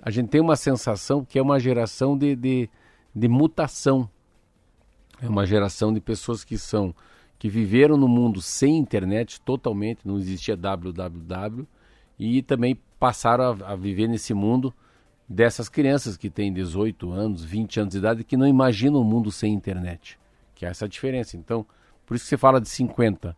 [0.03, 2.69] a gente tem uma sensação que é uma geração de, de,
[3.15, 4.11] de mutação
[5.20, 6.94] é uma geração de pessoas que são
[7.38, 11.66] que viveram no mundo sem internet totalmente, não existia www
[12.18, 14.72] e também passaram a, a viver nesse mundo
[15.29, 19.31] dessas crianças que têm 18 anos, 20 anos de idade que não imaginam um mundo
[19.33, 20.18] sem internet,
[20.55, 21.37] que é essa diferença.
[21.37, 21.66] Então,
[22.07, 23.37] por isso que você fala de 50,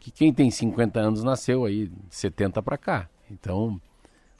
[0.00, 3.08] que quem tem 50 anos nasceu aí de 70 para cá.
[3.30, 3.80] Então,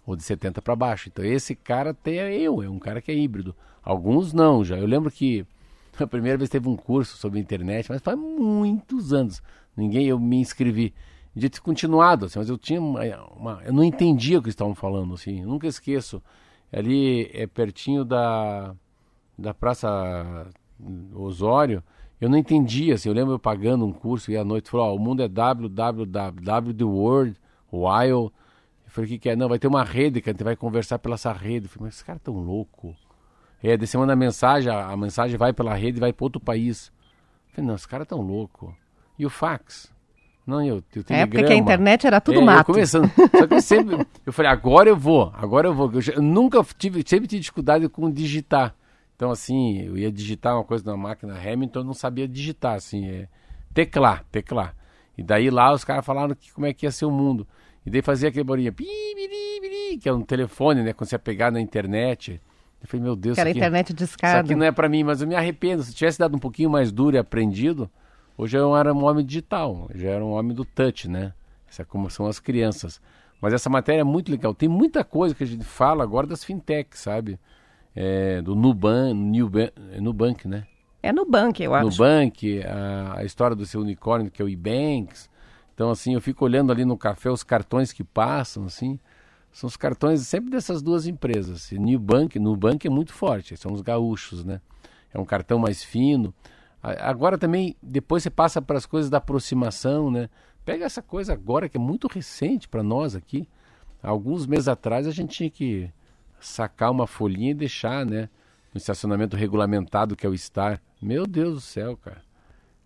[0.07, 1.09] ou de 70 para baixo.
[1.09, 3.55] Então, esse cara tem é eu, é um cara que é híbrido.
[3.83, 4.79] Alguns não, já.
[4.79, 5.45] Eu lembro que
[6.01, 9.43] A primeira vez teve um curso sobre internet, mas faz muitos anos.
[9.77, 10.95] Ninguém, eu me inscrevi.
[11.35, 13.01] De ter continuado, assim, mas eu tinha uma,
[13.37, 15.43] uma, Eu não entendia o que estavam falando, assim.
[15.43, 16.23] Nunca esqueço.
[16.73, 18.75] Ali é pertinho da,
[19.39, 20.49] da Praça
[21.15, 21.83] Osório.
[22.19, 23.11] Eu não entendia, assim.
[23.11, 26.75] Eu lembro eu pagando um curso e à noite falou: oh, o mundo é www,
[26.75, 27.37] the world,
[27.71, 28.33] while.
[28.33, 28.33] Eu
[28.87, 29.37] falei: o que, que é?
[29.37, 31.67] Não, vai ter uma rede que a gente vai conversar pela essa rede.
[31.67, 32.97] Eu falei: mas esse cara é tão louco.
[33.63, 36.41] É, daí você manda a mensagem, a mensagem vai pela rede e vai para outro
[36.41, 36.93] país.
[37.49, 38.77] Eu falei, não, esse cara é tão louco.
[39.19, 39.93] E o fax?
[40.47, 42.71] Não, eu, eu tenho É porque a internet era tudo é, mato.
[42.71, 43.11] Eu começando.
[43.37, 44.07] Só que eu sempre.
[44.25, 45.91] Eu falei, agora eu vou, agora eu vou.
[45.93, 48.75] Eu, eu nunca tive, sempre tive dificuldade com digitar.
[49.17, 53.09] Então, assim, eu ia digitar uma coisa na máquina Hamilton, eu não sabia digitar, assim,
[53.09, 53.29] é,
[53.73, 54.77] teclar, teclar.
[55.17, 57.49] E daí lá os caras falaram que, como é que ia ser o mundo.
[57.85, 58.73] E daí fazia aquele bolinha,
[60.01, 60.93] que é um telefone, né?
[60.93, 62.41] Quando você ia pegar na internet.
[62.87, 64.39] Eu falei, meu Deus, que era aqui, internet de escada.
[64.39, 65.83] Isso aqui não é para mim, mas eu me arrependo.
[65.83, 67.91] Se tivesse dado um pouquinho mais duro e aprendido,
[68.39, 71.33] Hoje eu era um homem digital, já era um homem do touch, né?
[71.67, 73.01] Essa é como são as crianças.
[73.41, 74.55] Mas essa matéria é muito legal.
[74.55, 77.39] Tem muita coisa que a gente fala agora das fintechs, sabe?
[77.95, 80.67] É, do Nubank, Nubank, Nubank, né?
[81.03, 81.89] É Nubank, eu acho.
[81.89, 85.31] Nubank, a, a história do seu unicórnio, que é o Ebanks.
[85.75, 89.01] Então, assim, eu fico olhando ali no café os cartões que passam, assim.
[89.57, 91.73] São os cartões sempre dessas duas empresas.
[91.73, 94.61] E Nubank, Nubank é muito forte, são os gaúchos, né?
[95.15, 96.35] É um cartão mais fino.
[96.83, 100.29] Agora também, depois você passa para as coisas da aproximação, né?
[100.63, 103.49] Pega essa coisa agora que é muito recente para nós aqui.
[104.03, 105.91] Alguns meses atrás a gente tinha que
[106.39, 108.29] sacar uma folhinha e deixar, né?
[108.75, 110.83] No estacionamento regulamentado que é o Star.
[111.01, 112.21] Meu Deus do céu, cara.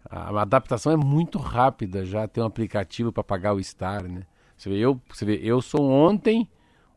[0.09, 2.29] A adaptação é muito rápida já.
[2.29, 4.23] Tem um aplicativo para pagar o Star, né?
[4.57, 6.49] Você vê, eu, você vê, eu sou ontem,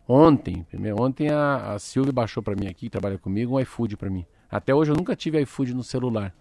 [0.07, 4.09] ontem, primeiro, ontem a, a Silvia baixou para mim aqui, trabalha comigo, um iFood para
[4.09, 4.25] mim.
[4.49, 6.33] Até hoje eu nunca tive iFood no celular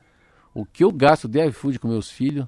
[0.54, 2.46] o que eu gasto de iFood com meus filhos,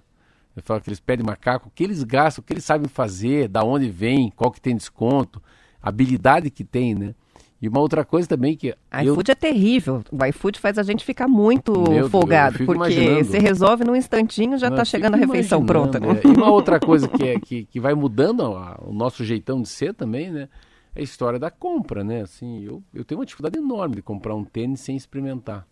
[0.54, 3.48] eu falo que eles pedem macaco, o que eles gastam, o que eles sabem fazer,
[3.48, 5.42] da onde vem, qual que tem desconto,
[5.82, 7.14] habilidade que tem, né?
[7.60, 8.74] E uma outra coisa também que.
[8.92, 9.32] iFood eu...
[9.32, 10.02] é terrível.
[10.12, 13.24] O iFood faz a gente ficar muito Meu folgado, Deus, porque imaginando.
[13.24, 15.98] você resolve num instantinho já está chegando a refeição pronta.
[15.98, 16.08] Né?
[16.22, 16.28] É.
[16.28, 18.40] E uma outra coisa que, é, que, que vai mudando
[18.82, 20.48] o nosso jeitão de ser também, né?
[20.94, 22.22] É a história da compra, né?
[22.22, 25.66] Assim, eu, eu tenho uma dificuldade enorme de comprar um tênis sem experimentar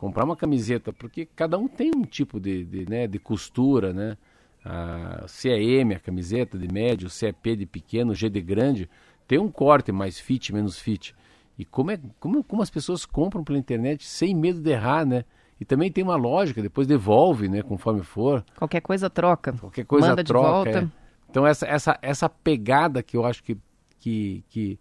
[0.00, 4.16] comprar uma camiseta, porque cada um tem um tipo de, de, né, de costura, né?
[4.64, 8.40] Ah, se é M a camiseta de médio, se é P de pequeno, G de
[8.40, 8.88] grande,
[9.28, 11.14] tem um corte mais fit, menos fit.
[11.58, 15.24] E como, é, como, como as pessoas compram pela internet sem medo de errar, né?
[15.60, 18.42] E também tem uma lógica, depois devolve, né, conforme for.
[18.56, 19.52] Qualquer coisa troca.
[19.52, 20.80] Qualquer coisa Manda troca.
[20.80, 20.88] É.
[21.28, 23.54] Então essa, essa, essa pegada que eu acho que,
[24.00, 24.78] que, que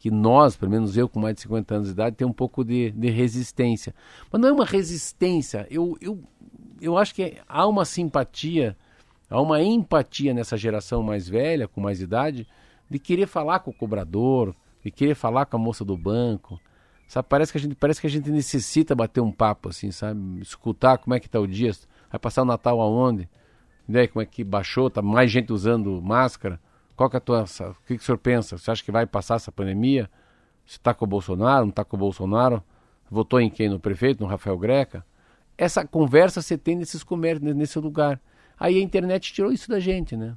[0.00, 2.64] que nós, pelo menos eu com mais de 50 anos de idade, tem um pouco
[2.64, 3.94] de, de resistência.
[4.32, 6.18] Mas não é uma resistência, eu, eu,
[6.80, 8.74] eu acho que há uma simpatia,
[9.28, 12.48] há uma empatia nessa geração mais velha, com mais idade,
[12.88, 16.58] de querer falar com o cobrador, de querer falar com a moça do banco.
[17.06, 20.40] Sabe, parece que a gente, parece que a gente necessita bater um papo assim, sabe?
[20.40, 21.72] Escutar como é que está o dia,
[22.10, 23.28] vai passar o Natal aonde?
[23.86, 26.58] Daí, como é que baixou, tá mais gente usando máscara?
[27.00, 28.58] Qual que é a tua, o que, que o senhor pensa?
[28.58, 30.10] Você acha que vai passar essa pandemia?
[30.66, 32.62] Você está com o Bolsonaro, não está com o Bolsonaro?
[33.10, 33.70] Votou em quem?
[33.70, 35.02] No prefeito, no Rafael Greca?
[35.56, 38.20] Essa conversa você tem nesses comércios, nesse lugar.
[38.58, 40.36] Aí a internet tirou isso da gente, né?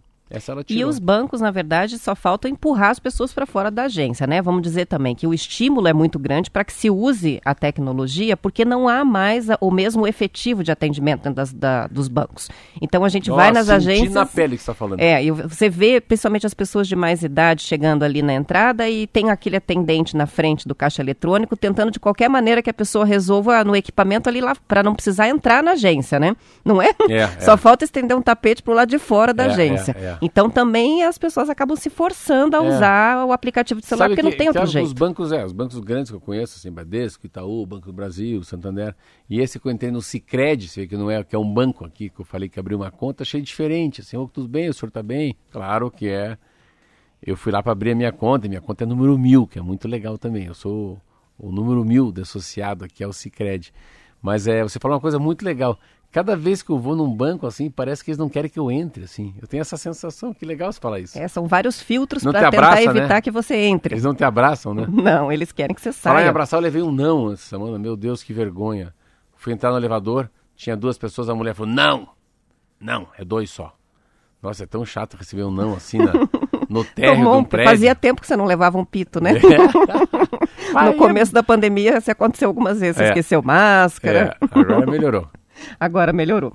[0.70, 4.42] E os bancos, na verdade, só faltam empurrar as pessoas para fora da agência, né?
[4.42, 8.36] Vamos dizer também que o estímulo é muito grande para que se use a tecnologia,
[8.36, 12.50] porque não há mais a, o mesmo efetivo de atendimento das, da, dos bancos.
[12.82, 14.14] Então a gente Nossa, vai nas agências.
[14.14, 15.00] na pele que está falando.
[15.00, 19.06] É, e você vê principalmente as pessoas de mais idade chegando ali na entrada e
[19.06, 23.06] tem aquele atendente na frente do caixa eletrônico tentando de qualquer maneira que a pessoa
[23.06, 26.36] resolva no equipamento ali lá para não precisar entrar na agência, né?
[26.66, 26.90] Não é?
[27.10, 27.58] é só é.
[27.58, 29.96] falta estender um tapete para o lado de fora da é, agência.
[29.98, 30.26] É, é.
[30.26, 32.68] Então também as pessoas acabam se forçando a é.
[32.68, 34.86] usar o aplicativo de celular, Sabe porque que, não tem outro jeito.
[34.86, 38.44] Os bancos, é, os bancos grandes que eu conheço, assim, Bradesco, Itaú, Banco do Brasil,
[38.44, 38.96] Santander,
[39.30, 40.22] e esse que eu entrei no você
[40.76, 42.92] vê que não é, que é um banco aqui, que eu falei que abriu uma
[42.92, 45.36] conta, achei diferente, assim, oh, tudo bem, o senhor está bem?
[45.52, 46.38] Claro que é.
[47.26, 49.58] Eu fui lá para abrir a minha conta, e minha conta é número mil, que
[49.58, 50.46] é muito legal também.
[50.46, 51.02] Eu sou
[51.38, 53.74] o número mil associado aqui ao Cicred.
[54.22, 55.78] Mas é, você falou uma coisa muito legal.
[56.14, 58.70] Cada vez que eu vou num banco, assim, parece que eles não querem que eu
[58.70, 59.34] entre, assim.
[59.42, 61.18] Eu tenho essa sensação, que legal você falar isso.
[61.18, 62.84] É, são vários filtros para tentar né?
[62.84, 63.22] evitar né?
[63.22, 63.96] que você entre.
[63.96, 64.86] Eles não te abraçam, né?
[64.94, 66.14] Não, eles querem que você saia.
[66.14, 67.80] Falar em abraçar, eu levei um não essa semana.
[67.80, 68.94] Meu Deus, que vergonha.
[69.36, 72.10] Fui entrar no elevador, tinha duas pessoas, a mulher falou, não,
[72.80, 73.76] não, é dois só.
[74.40, 76.14] Nossa, é tão chato receber um não assim na,
[76.70, 77.72] no térreo de um prédio.
[77.72, 79.32] Fazia tempo que você não levava um pito, né?
[80.76, 80.86] É.
[80.86, 82.98] no começo da pandemia, isso aconteceu algumas vezes.
[82.98, 83.08] Você é.
[83.10, 84.36] esqueceu máscara.
[84.42, 85.28] É, agora melhorou.
[85.80, 86.54] Agora melhorou.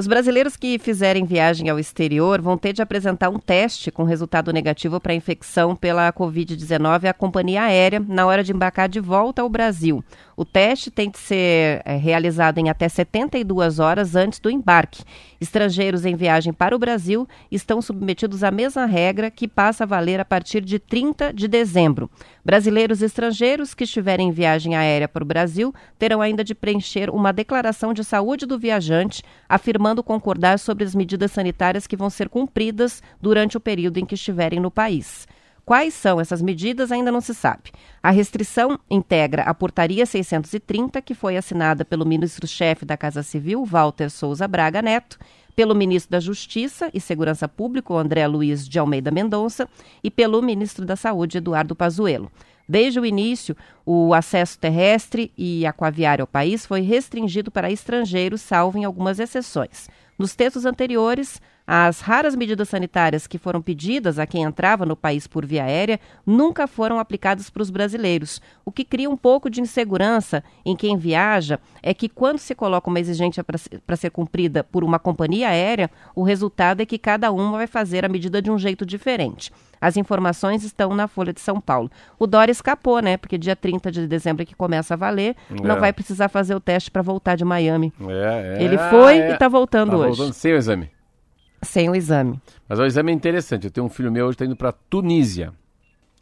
[0.00, 4.52] Os brasileiros que fizerem viagem ao exterior vão ter de apresentar um teste com resultado
[4.52, 9.48] negativo para infecção pela Covid-19 à companhia aérea na hora de embarcar de volta ao
[9.48, 10.04] Brasil.
[10.36, 15.02] O teste tem de ser é, realizado em até 72 horas antes do embarque.
[15.40, 20.20] Estrangeiros em viagem para o Brasil estão submetidos à mesma regra que passa a valer
[20.20, 22.08] a partir de 30 de dezembro.
[22.44, 27.32] Brasileiros estrangeiros que estiverem em viagem aérea para o Brasil terão ainda de preencher uma
[27.32, 33.02] declaração de saúde do viajante, afirmando concordar sobre as medidas sanitárias que vão ser cumpridas
[33.20, 35.26] durante o período em que estiverem no país.
[35.68, 37.72] Quais são essas medidas ainda não se sabe.
[38.02, 44.10] A restrição integra a Portaria 630, que foi assinada pelo ministro-chefe da Casa Civil, Walter
[44.10, 45.18] Souza Braga Neto,
[45.54, 49.68] pelo ministro da Justiça e Segurança Pública, André Luiz de Almeida Mendonça,
[50.02, 52.32] e pelo ministro da Saúde, Eduardo Pazuello.
[52.68, 53.56] Desde o início,
[53.86, 59.88] o acesso terrestre e aquaviário ao país foi restringido para estrangeiros, salvo em algumas exceções.
[60.18, 61.40] Nos textos anteriores,
[61.70, 66.00] as raras medidas sanitárias que foram pedidas a quem entrava no país por via aérea
[66.24, 68.40] nunca foram aplicadas para os brasileiros.
[68.64, 72.88] O que cria um pouco de insegurança em quem viaja é que, quando se coloca
[72.88, 77.58] uma exigência para ser cumprida por uma companhia aérea, o resultado é que cada uma
[77.58, 79.52] vai fazer a medida de um jeito diferente.
[79.78, 81.90] As informações estão na Folha de São Paulo.
[82.18, 83.18] O Dória escapou, né?
[83.18, 85.62] Porque dia 30 de dezembro é que começa a valer, é.
[85.62, 87.92] não vai precisar fazer o teste para voltar de Miami.
[88.08, 89.28] É, é, Ele foi é.
[89.28, 90.16] e está voltando tá hoje.
[90.16, 90.97] Voltando sem o exame.
[91.62, 92.40] Sem o exame.
[92.68, 93.66] Mas o exame é interessante.
[93.66, 95.52] Eu tenho um filho meu hoje está indo para Tunísia.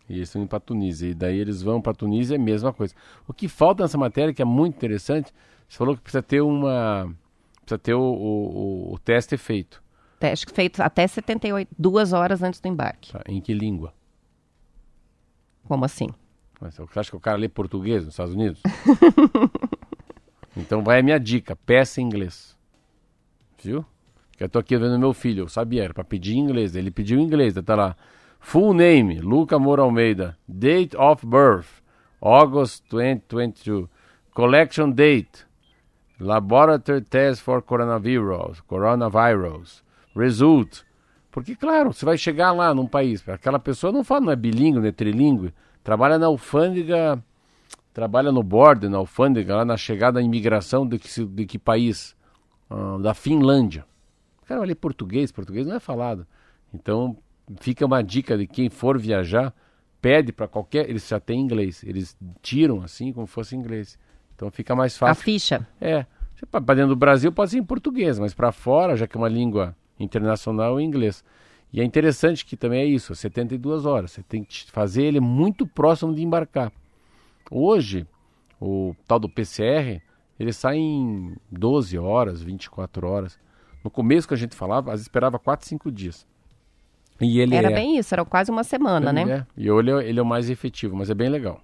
[0.08, 1.08] E eles estão indo para Tunísia.
[1.08, 2.94] E daí eles vão para Tunísia, é a mesma coisa.
[3.26, 5.32] O que falta nessa matéria, que é muito interessante,
[5.68, 7.12] você falou que precisa ter uma.
[7.60, 9.82] Precisa ter o, o, o teste feito.
[10.18, 13.12] Teste feito até 72 horas antes do embarque.
[13.12, 13.92] Tá, em que língua?
[15.64, 16.08] Como assim?
[16.60, 18.62] Você acha que o cara lê português nos Estados Unidos?
[20.56, 22.56] então vai a minha dica, peça em inglês.
[23.62, 23.84] Viu?
[24.36, 26.76] Que eu tô aqui vendo meu filho, o Sabier, para pedir em inglês.
[26.76, 27.96] Ele pediu em inglês, tá lá.
[28.38, 30.36] Full name, Luca Moura Almeida.
[30.46, 31.82] Date of birth,
[32.20, 33.88] August 2022.
[34.34, 35.46] Collection date,
[36.20, 39.82] Laboratory test for coronavirus, coronavirus.
[40.14, 40.82] Result.
[41.30, 44.78] Porque, claro, você vai chegar lá num país, aquela pessoa não fala, não é bilíngue,
[44.78, 45.52] não é trilingue,
[45.84, 47.22] trabalha na alfândega,
[47.92, 52.16] trabalha no border, na alfândega, lá na chegada da imigração de que, de que país?
[52.70, 53.84] Ah, da Finlândia.
[54.46, 56.24] O cara vai ler português, português não é falado.
[56.72, 57.18] Então,
[57.60, 59.52] fica uma dica de quem for viajar,
[60.00, 60.88] pede para qualquer.
[60.88, 63.98] Eles já têm inglês, eles tiram assim como fosse inglês.
[64.36, 65.20] Então fica mais fácil.
[65.20, 65.68] A ficha.
[65.80, 66.06] É.
[66.48, 69.28] Para dentro do Brasil pode ser em português, mas para fora, já que é uma
[69.28, 71.24] língua internacional, é inglês.
[71.72, 74.12] E é interessante que também é isso, 72 horas.
[74.12, 76.70] Você tem que fazer ele muito próximo de embarcar.
[77.50, 78.06] Hoje,
[78.60, 80.00] o tal do PCR,
[80.38, 83.38] ele sai em 12 horas, 24 horas.
[83.86, 86.26] No começo que a gente falava, às vezes esperava 4, 5 dias.
[87.20, 87.72] E ele era é...
[87.72, 89.46] bem isso, era quase uma semana, ele né?
[89.56, 89.62] É.
[89.62, 91.60] E ele é, ele é o mais efetivo, mas é bem legal.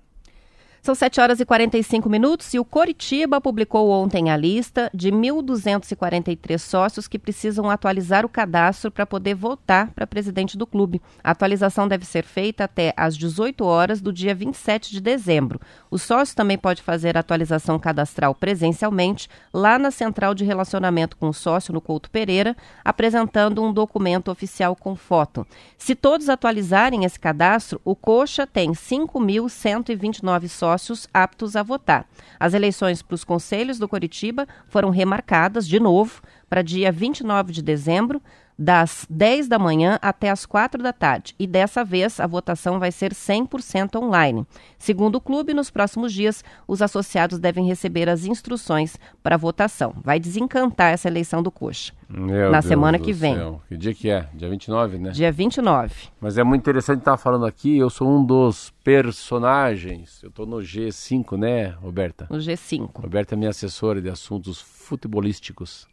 [0.84, 6.58] São 7 horas e 45 minutos e o Coritiba publicou ontem a lista de 1.243
[6.58, 11.00] sócios que precisam atualizar o cadastro para poder votar para presidente do clube.
[11.22, 15.60] A atualização deve ser feita até às 18 horas do dia 27 de dezembro.
[15.88, 21.28] O sócio também pode fazer a atualização cadastral presencialmente lá na Central de Relacionamento com
[21.28, 25.46] o Sócio, no Couto Pereira, apresentando um documento oficial com foto.
[25.78, 32.06] Se todos atualizarem esse cadastro, o Coxa tem 5.129 sócios sócios aptos a votar.
[32.40, 37.62] As eleições para os conselhos do Coritiba foram remarcadas de novo para dia 29 de
[37.62, 38.22] dezembro,
[38.62, 41.34] das 10 da manhã até as 4 da tarde.
[41.36, 44.46] E dessa vez a votação vai ser 100% online.
[44.78, 49.92] Segundo o clube, nos próximos dias os associados devem receber as instruções para a votação.
[50.00, 51.92] Vai desencantar essa eleição do Coxa.
[52.08, 53.34] Meu na Deus semana que vem.
[53.34, 53.60] Céu.
[53.68, 54.28] Que dia que é?
[54.32, 55.10] Dia 29, né?
[55.10, 55.94] Dia 29.
[56.20, 57.78] Mas é muito interessante estar falando aqui.
[57.78, 60.22] Eu sou um dos personagens.
[60.22, 62.28] Eu estou no G5, né, Roberta?
[62.30, 63.00] No G5.
[63.00, 65.90] Roberta é minha assessora de assuntos futebolísticos.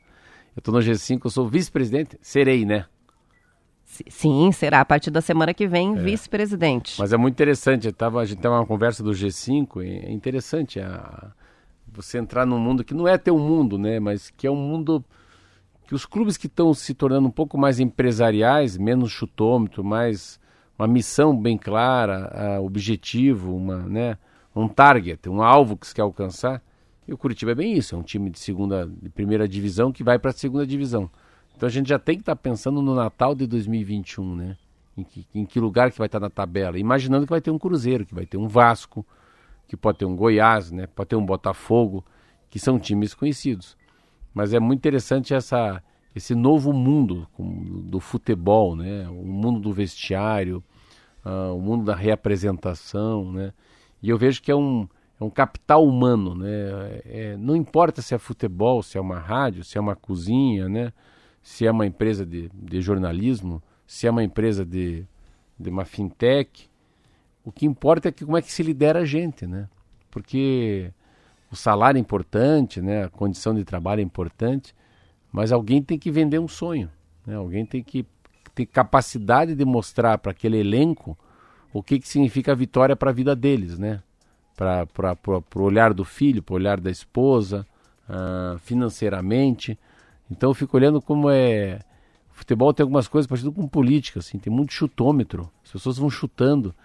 [0.60, 2.18] Eu estou no G5, eu sou vice-presidente.
[2.22, 2.86] Serei, né?
[3.86, 6.02] Sim, será a partir da semana que vem é.
[6.02, 7.00] vice-presidente.
[7.00, 7.90] Mas é muito interessante.
[7.94, 9.82] Tava, a gente teve uma conversa do G5.
[9.82, 11.32] é interessante a,
[11.88, 14.02] você entrar num mundo que não é teu mundo, né?
[14.02, 15.02] Mas que é um mundo
[15.88, 20.42] que os clubes que estão se tornando um pouco mais empresariais, menos chutômetro, mais
[20.78, 24.18] uma missão bem clara, objetivo, uma, né,
[24.54, 26.62] um target, um alvo que se quer alcançar,
[27.10, 30.04] e o Curitiba é bem isso, é um time de segunda, de primeira divisão que
[30.04, 31.10] vai para a segunda divisão.
[31.58, 34.58] Então a gente já tem que estar tá pensando no Natal de 2021, né?
[34.96, 37.50] Em que, em que lugar que vai estar tá na tabela, imaginando que vai ter
[37.50, 39.04] um Cruzeiro, que vai ter um Vasco,
[39.68, 40.86] que pode ter um Goiás, né?
[40.86, 42.06] Pode ter um Botafogo,
[42.48, 43.76] que são times conhecidos.
[44.32, 45.82] Mas é muito interessante essa,
[46.16, 49.10] esse novo mundo do futebol, né?
[49.10, 50.64] O mundo do vestiário,
[51.26, 53.52] uh, o mundo da reapresentação, né?
[54.00, 54.88] E eu vejo que é um
[55.20, 57.02] é um capital humano, né?
[57.06, 60.94] É, não importa se é futebol, se é uma rádio, se é uma cozinha, né?
[61.42, 65.06] Se é uma empresa de, de jornalismo, se é uma empresa de,
[65.60, 66.70] de uma fintech,
[67.44, 69.68] o que importa é que, como é que se lidera a gente, né?
[70.10, 70.92] Porque
[71.52, 73.04] o salário é importante, né?
[73.04, 74.74] A condição de trabalho é importante,
[75.32, 76.90] mas alguém tem que vender um sonho,
[77.26, 77.36] né?
[77.36, 78.06] Alguém tem que
[78.56, 81.18] ter capacidade de mostrar para aquele elenco
[81.74, 84.02] o que, que significa a vitória para a vida deles, né?
[84.60, 85.18] Para
[85.56, 87.66] o olhar do filho, para o olhar da esposa,
[88.10, 89.80] uh, financeiramente.
[90.30, 91.80] Então eu fico olhando como é.
[92.32, 95.50] O futebol tem algumas coisas parecidas com política, assim, tem muito chutômetro.
[95.64, 96.76] As pessoas vão chutando.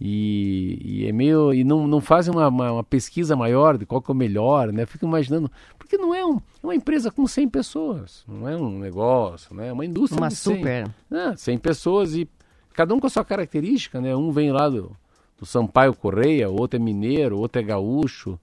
[0.00, 1.54] E, e é meio.
[1.54, 4.72] E não, não fazem uma, uma, uma, pesquisa maior de qual que é o melhor,
[4.72, 4.84] né?
[4.84, 5.50] Fico imaginando.
[5.78, 9.68] Porque não é um, é uma empresa com 100 pessoas, não é um negócio, né?
[9.68, 10.20] É uma indústria.
[10.20, 10.90] Uma de 100, super.
[11.08, 11.34] Né?
[11.36, 12.28] 100 pessoas e
[12.72, 14.14] cada um com a sua característica, né?
[14.16, 14.96] Um vem lá do,
[15.42, 18.38] do Sampaio Correia, outro é mineiro, outro é gaúcho.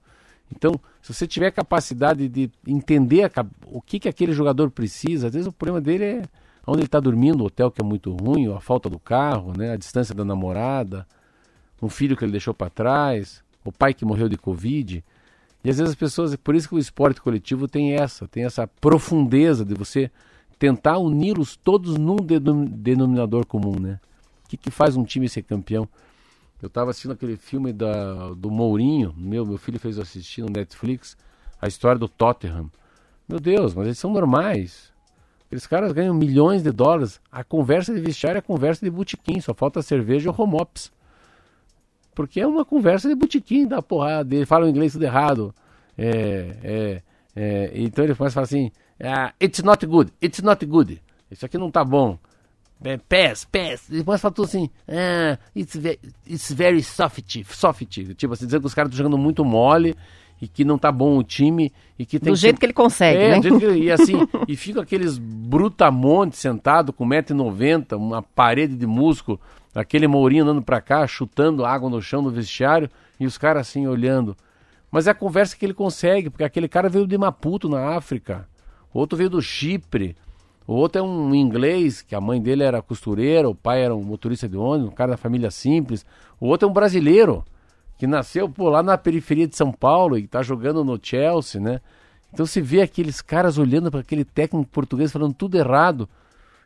[0.54, 5.32] Então, se você tiver capacidade de entender a, o que, que aquele jogador precisa, às
[5.32, 6.22] vezes o problema dele é
[6.66, 9.72] onde ele está dormindo, o hotel que é muito ruim, a falta do carro, né?
[9.72, 11.06] a distância da namorada,
[11.80, 15.02] um filho que ele deixou para trás, o pai que morreu de Covid.
[15.64, 18.66] E às vezes as pessoas, por isso que o esporte coletivo tem essa, tem essa
[18.66, 20.10] profundeza de você
[20.58, 23.98] tentar uni-los todos num denominador comum, né?
[24.44, 25.88] O que, que faz um time ser campeão?
[26.62, 31.16] Eu estava assistindo aquele filme da, do Mourinho, meu, meu filho fez assistir no Netflix,
[31.60, 32.70] a história do Tottenham.
[33.26, 34.92] Meu Deus, mas eles são normais.
[35.46, 37.20] Aqueles caras ganham milhões de dólares.
[37.30, 40.92] A conversa de vestiário é conversa de botequim, só falta cerveja ou home ops.
[42.14, 44.34] Porque é uma conversa de botequim, da porrada.
[44.34, 45.54] Ele fala o inglês tudo errado.
[45.96, 47.02] É, é,
[47.34, 48.70] é, então ele começa a falar assim:
[49.02, 51.02] ah, It's not good, it's not good.
[51.30, 52.18] Isso aqui não tá bom.
[52.82, 53.84] É, pass, pass.
[53.88, 57.86] Depois fala tudo assim, ah, it's, very, it's very soft, soft.
[57.86, 59.94] Tipo assim, dizendo que os caras estão jogando muito mole
[60.40, 62.72] e que não tá bom o time e que tem do que jeito que ele
[62.72, 63.40] consegue, é, né?
[63.40, 63.66] Que...
[63.72, 64.14] e assim,
[64.48, 69.38] e fica aqueles brutamontes sentado com 1,90m, uma parede de músculo,
[69.74, 73.86] aquele Mourinho andando para cá, chutando água no chão no vestiário e os caras assim
[73.86, 74.34] olhando.
[74.90, 78.48] Mas é a conversa que ele consegue, porque aquele cara veio de Maputo na África,
[78.92, 80.16] o outro veio do Chipre,
[80.70, 84.04] o outro é um inglês, que a mãe dele era costureira, o pai era um
[84.04, 86.06] motorista de ônibus, um cara da família simples.
[86.38, 87.44] O outro é um brasileiro,
[87.98, 91.80] que nasceu pô, lá na periferia de São Paulo e está jogando no Chelsea, né?
[92.32, 96.08] Então você vê aqueles caras olhando para aquele técnico português falando tudo errado.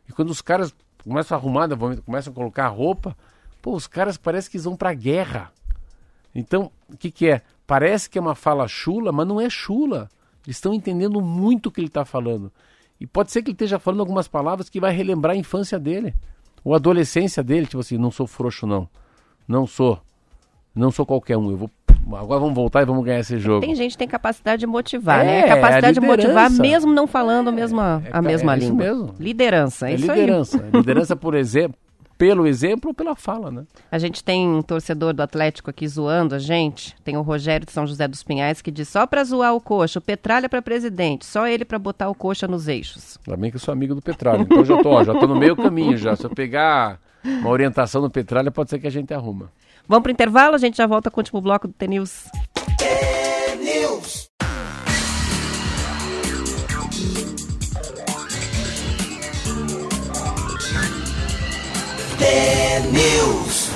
[0.07, 0.71] E quando os caras
[1.03, 1.67] começam a arrumar,
[2.05, 3.17] começam a colocar roupa,
[3.59, 5.51] pô, os caras parecem que vão para a guerra.
[6.35, 7.41] Então, o que, que é?
[7.65, 10.11] Parece que é uma fala chula, mas não é chula.
[10.45, 12.51] Eles estão entendendo muito o que ele está falando.
[12.99, 16.13] E pode ser que ele esteja falando algumas palavras que vai relembrar a infância dele,
[16.63, 18.89] ou a adolescência dele, tipo assim, não sou frouxo não.
[19.47, 19.99] Não sou.
[20.73, 21.51] Não sou qualquer um.
[21.51, 21.71] Eu vou
[22.13, 23.61] agora vamos voltar e vamos ganhar esse jogo.
[23.61, 25.39] Tem gente que tem capacidade de motivar, né?
[25.39, 25.47] é, né?
[25.47, 28.85] Capacidade de motivar mesmo não falando a mesma, é, a mesma é língua.
[28.85, 29.15] Mesmo.
[29.19, 30.63] Liderança, é, é isso liderança.
[30.63, 30.69] aí.
[30.71, 31.79] Liderança, por exemplo,
[32.17, 33.63] pelo exemplo ou pela fala, né?
[33.91, 36.95] A gente tem um torcedor do Atlético aqui zoando a gente.
[37.03, 39.99] Tem o Rogério de São José dos Pinhais que diz só para zoar o coxa,
[39.99, 43.17] o Petralha para presidente, só ele para botar o coxa nos eixos.
[43.25, 45.55] Também que eu sou amigo do Petralha, então já tô, ó, já tô no meio
[45.55, 46.15] caminho já.
[46.15, 49.51] Se eu pegar uma orientação do Petralha, pode ser que a gente arruma.
[49.87, 52.25] Vamos pro intervalo, a gente já volta com o último bloco do T-News.
[62.91, 63.69] News.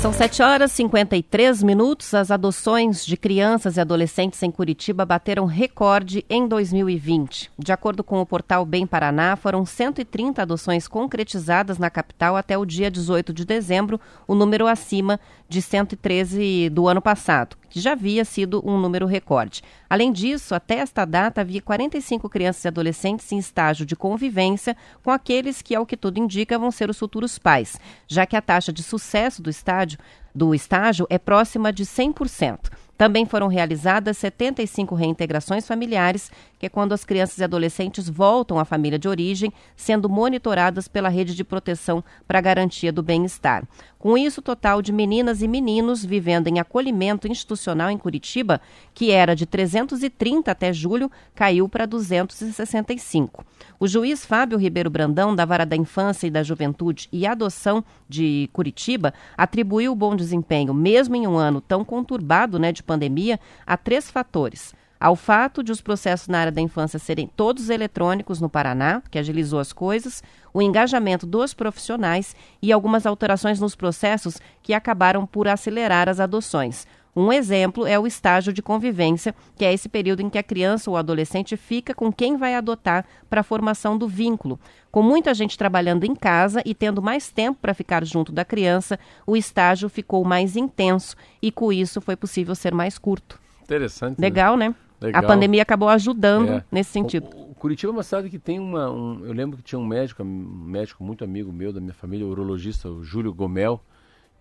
[0.00, 2.14] São 7 horas e 53 minutos.
[2.14, 7.50] As adoções de crianças e adolescentes em Curitiba bateram recorde em 2020.
[7.58, 12.64] De acordo com o portal Bem Paraná, foram 130 adoções concretizadas na capital até o
[12.64, 15.20] dia 18 de dezembro, o número acima
[15.50, 19.62] de 113 do ano passado, que já havia sido um número recorde.
[19.88, 25.10] Além disso, até esta data havia 45 crianças e adolescentes em estágio de convivência com
[25.10, 28.72] aqueles que, ao que tudo indica, vão ser os futuros pais, já que a taxa
[28.72, 29.98] de sucesso do estádio
[30.32, 32.70] do estágio é próxima de 100%.
[32.96, 36.30] Também foram realizadas 75 reintegrações familiares,
[36.60, 41.08] que é quando as crianças e adolescentes voltam à família de origem, sendo monitoradas pela
[41.08, 43.66] rede de proteção para garantia do bem-estar.
[43.98, 48.60] Com isso, o total de meninas e meninos vivendo em acolhimento institucional em Curitiba,
[48.92, 53.42] que era de 330 até julho, caiu para 265.
[53.78, 58.50] O juiz Fábio Ribeiro Brandão, da Vara da Infância e da Juventude e Adoção de
[58.52, 63.78] Curitiba, atribuiu o bom desempenho, mesmo em um ano tão conturbado né, de pandemia a
[63.78, 64.78] três fatores.
[65.00, 69.18] Ao fato de os processos na área da infância serem todos eletrônicos no Paraná, que
[69.18, 70.22] agilizou as coisas,
[70.52, 76.86] o engajamento dos profissionais e algumas alterações nos processos que acabaram por acelerar as adoções.
[77.16, 80.90] Um exemplo é o estágio de convivência, que é esse período em que a criança
[80.90, 84.60] ou adolescente fica com quem vai adotar para a formação do vínculo.
[84.92, 88.98] Com muita gente trabalhando em casa e tendo mais tempo para ficar junto da criança,
[89.26, 93.40] o estágio ficou mais intenso e com isso foi possível ser mais curto.
[93.62, 94.20] Interessante.
[94.20, 94.26] Né?
[94.26, 94.68] Legal, né?
[94.68, 94.74] né?
[95.00, 95.24] Legal.
[95.24, 96.64] A pandemia acabou ajudando é.
[96.70, 97.28] nesse sentido.
[97.34, 98.90] O, o, Curitiba é uma cidade que tem uma.
[98.90, 102.26] Um, eu lembro que tinha um médico, um médico muito amigo meu da minha família,
[102.26, 103.82] o urologista, o Júlio Gomel.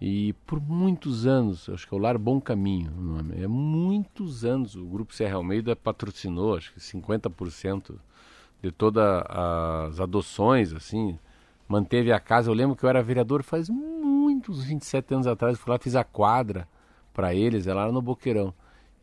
[0.01, 4.45] E por muitos anos, acho que é o Lar Bom Caminho o nome, é muitos
[4.45, 7.95] anos o Grupo Serra Almeida patrocinou, acho que 50%
[8.61, 11.19] de todas as adoções, assim,
[11.67, 12.49] manteve a casa.
[12.49, 16.03] Eu lembro que eu era vereador faz muitos 27 anos atrás, fui lá fiz a
[16.03, 16.65] quadra
[17.13, 18.53] para eles, é lá no Boqueirão.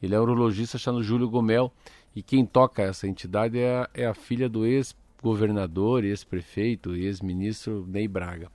[0.02, 1.72] Ele é urologista chamado Júlio Gomel
[2.14, 8.08] e quem toca essa entidade é a, é a filha do ex-governador, ex-prefeito, ex-ministro Ney
[8.08, 8.50] Braga.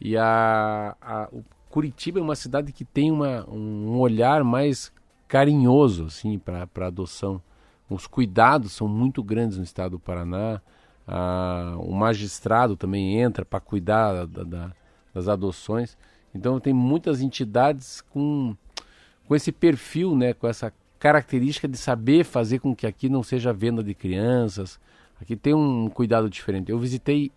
[0.00, 4.92] E a, a, o Curitiba é uma cidade que tem uma, um olhar mais
[5.28, 7.40] carinhoso assim, para adoção.
[7.88, 10.60] Os cuidados são muito grandes no estado do Paraná.
[11.78, 14.72] O magistrado também entra para cuidar da, da,
[15.14, 15.96] das adoções.
[16.34, 18.56] Então tem muitas entidades com,
[19.26, 23.52] com esse perfil, né, com essa característica de saber fazer com que aqui não seja
[23.52, 24.80] venda de crianças.
[25.20, 26.70] Aqui tem um cuidado diferente.
[26.70, 27.30] Eu visitei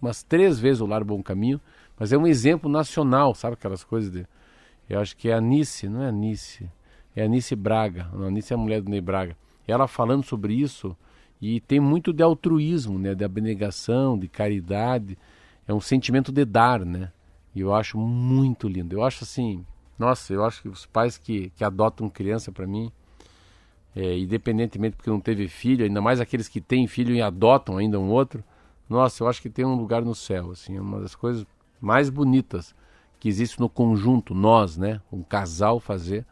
[0.00, 1.60] umas três vezes o Lar Bom Caminho,
[1.98, 4.26] mas é um exemplo nacional, sabe aquelas coisas de...
[4.88, 6.68] Eu acho que é a Anice, não é a Anice,
[7.14, 8.08] é a Anice Braga.
[8.12, 9.36] A Anice é a mulher do Ney Braga.
[9.68, 10.96] Ela falando sobre isso
[11.40, 15.16] e tem muito de altruísmo, né, de abnegação, de caridade.
[15.66, 17.12] É um sentimento de dar, né?
[17.54, 18.94] E eu acho muito lindo.
[18.94, 19.64] Eu acho assim,
[20.00, 22.90] nossa, eu acho que os pais que, que adotam criança para mim,
[23.94, 28.00] é, independentemente porque não teve filho, ainda mais aqueles que têm filho e adotam ainda
[28.00, 28.42] um outro,
[28.88, 31.46] nossa, eu acho que tem um lugar no céu, assim, é uma das coisas
[31.78, 32.74] mais bonitas
[33.20, 36.24] que existe no conjunto, nós, né, um casal fazer,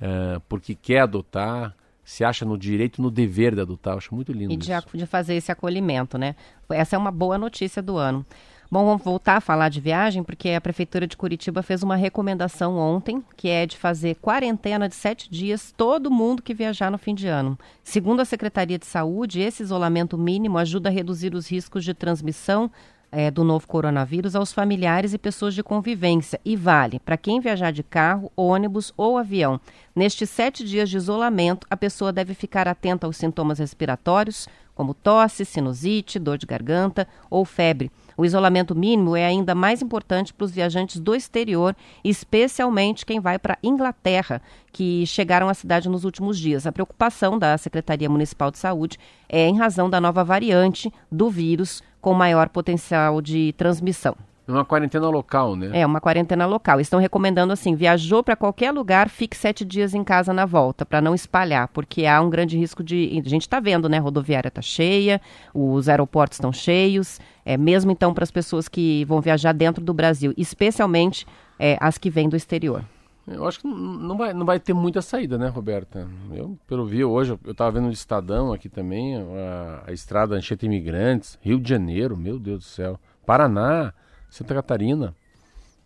[0.00, 3.94] é, porque quer adotar, se acha no direito, no dever de adotar.
[3.94, 4.52] Eu acho muito lindo.
[4.52, 4.96] E de, isso.
[4.96, 6.34] de fazer esse acolhimento, né?
[6.68, 8.26] Essa é uma boa notícia do ano.
[8.72, 12.78] Bom, vamos voltar a falar de viagem, porque a Prefeitura de Curitiba fez uma recomendação
[12.78, 17.12] ontem, que é de fazer quarentena de sete dias todo mundo que viajar no fim
[17.12, 17.58] de ano.
[17.82, 22.70] Segundo a Secretaria de Saúde, esse isolamento mínimo ajuda a reduzir os riscos de transmissão
[23.12, 27.72] é, do novo coronavírus aos familiares e pessoas de convivência e vale para quem viajar
[27.72, 29.60] de carro, ônibus ou avião.
[29.94, 35.44] Nestes sete dias de isolamento, a pessoa deve ficar atenta aos sintomas respiratórios, como tosse,
[35.44, 37.90] sinusite, dor de garganta ou febre.
[38.16, 43.38] O isolamento mínimo é ainda mais importante para os viajantes do exterior, especialmente quem vai
[43.38, 44.40] para Inglaterra,
[44.72, 46.66] que chegaram à cidade nos últimos dias.
[46.66, 48.98] A preocupação da Secretaria Municipal de Saúde
[49.28, 54.16] é em razão da nova variante do vírus com maior potencial de transmissão.
[54.50, 55.70] Uma quarentena local, né?
[55.72, 56.80] É, uma quarentena local.
[56.80, 61.00] Estão recomendando assim: viajou para qualquer lugar, fique sete dias em casa na volta, para
[61.00, 63.22] não espalhar, porque há um grande risco de.
[63.24, 63.98] A gente está vendo, né?
[63.98, 65.20] A rodoviária está cheia,
[65.54, 69.94] os aeroportos estão cheios, é, mesmo então para as pessoas que vão viajar dentro do
[69.94, 71.26] Brasil, especialmente
[71.58, 72.84] é, as que vêm do exterior.
[73.30, 76.08] Eu acho que não vai, não vai ter muita saída, né, Roberta?
[76.32, 80.66] Eu, pelo vi hoje, eu estava vendo o Estadão aqui também, a, a estrada Anchieta
[80.66, 83.92] Imigrantes, Rio de Janeiro, meu Deus do céu, Paraná.
[84.30, 85.14] Santa Catarina.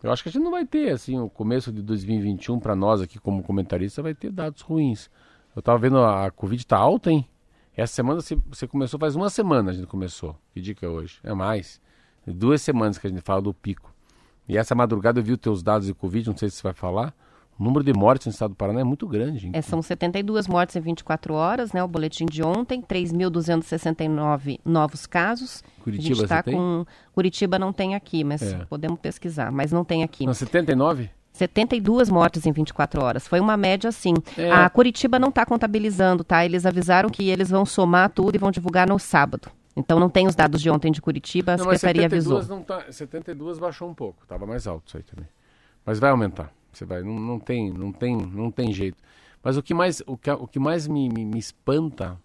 [0.02, 3.00] Eu acho que a gente não vai ter, assim, o começo de 2021 para nós
[3.00, 5.10] aqui como comentarista vai ter dados ruins.
[5.56, 7.26] Eu estava vendo a, a Covid está alta, hein?
[7.74, 10.36] Essa semana você, você, começou, faz uma semana a gente começou.
[10.52, 11.18] Que dica é hoje?
[11.24, 11.80] É mais.
[12.26, 13.92] Duas semanas que a gente fala do pico.
[14.46, 16.74] E essa madrugada eu vi os teus dados de Covid, não sei se você vai
[16.74, 17.14] falar.
[17.58, 19.50] O número de mortes no estado do Paraná é muito grande.
[19.52, 21.82] É, são 72 mortes em 24 horas, né?
[21.84, 25.62] O boletim de ontem, 3.269 novos casos.
[25.82, 28.64] Curitiba está você com Curitiba não tem aqui, mas é.
[28.64, 30.26] podemos pesquisar, mas não tem aqui.
[30.26, 31.10] Não, 79?
[31.32, 33.26] 72 mortes em 24 horas.
[33.26, 34.14] Foi uma média assim.
[34.36, 34.50] É.
[34.50, 36.44] A Curitiba não está contabilizando, tá?
[36.44, 39.50] Eles avisaram que eles vão somar tudo e vão divulgar no sábado.
[39.76, 42.56] Então não tem os dados de ontem de Curitiba, a não, Secretaria 72 avisou.
[42.56, 45.28] Não tá, 72 baixou um pouco, estava mais alto isso aí também.
[45.84, 46.52] Mas vai aumentar.
[46.74, 48.98] Você vai, não, não tem, não tem, não tem jeito.
[49.42, 52.18] Mas o que mais, o que, o que mais me, me, me espanta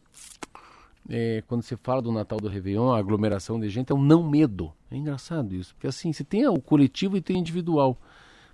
[1.09, 4.29] é, quando você fala do Natal do Réveillon, a aglomeração de gente, é o não
[4.29, 4.71] medo.
[4.91, 7.97] É engraçado isso, porque assim, você tem o coletivo e tem o individual.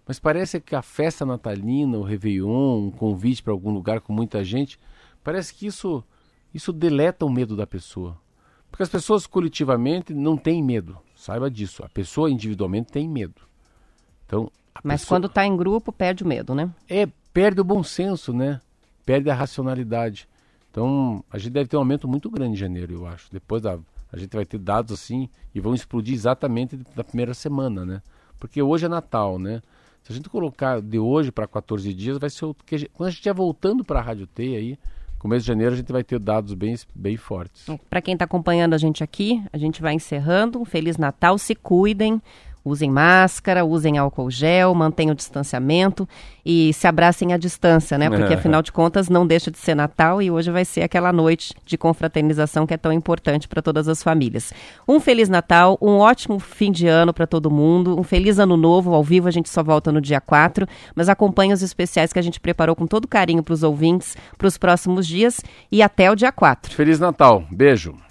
[0.08, 4.44] Mas parece que a festa natalina, o Réveillon, um convite para algum lugar com muita
[4.44, 4.80] gente,
[5.24, 6.04] parece que isso,
[6.54, 8.18] isso deleta o medo da pessoa.
[8.70, 11.84] Porque as pessoas coletivamente não têm medo, saiba disso.
[11.84, 13.42] A pessoa individualmente tem medo.
[14.26, 14.52] Então,
[14.84, 15.18] mas pessoa...
[15.18, 16.70] quando está em grupo, perde o medo, né?
[16.90, 18.60] É, perde o bom senso, né?
[19.06, 20.28] Perde a racionalidade.
[20.72, 23.32] Então, a gente deve ter um aumento muito grande em janeiro, eu acho.
[23.32, 23.80] Depois da,
[24.12, 28.02] a gente vai ter dados assim e vão explodir exatamente da primeira semana, né?
[28.40, 29.62] Porque hoje é Natal, né?
[30.04, 33.10] Se a gente colocar de hoje para 14 dias, vai ser o que quando a
[33.10, 34.78] gente estiver voltando para a Rádio T aí,
[35.18, 37.66] começo de janeiro a gente vai ter dados bem, bem fortes.
[37.90, 40.60] Para quem está acompanhando a gente aqui, a gente vai encerrando.
[40.60, 42.22] Um Feliz Natal, se cuidem.
[42.66, 46.10] Usem máscara, usem álcool gel, mantenham o distanciamento
[46.44, 48.10] e se abracem à distância, né?
[48.10, 51.54] Porque afinal de contas não deixa de ser Natal e hoje vai ser aquela noite
[51.64, 54.52] de confraternização que é tão importante para todas as famílias.
[54.88, 58.96] Um feliz Natal, um ótimo fim de ano para todo mundo, um feliz ano novo.
[58.96, 62.24] Ao vivo a gente só volta no dia 4, mas acompanhe os especiais que a
[62.24, 65.40] gente preparou com todo carinho para os ouvintes para os próximos dias
[65.72, 66.74] e até o dia 4.
[66.74, 67.44] Feliz Natal.
[67.52, 68.05] Beijo.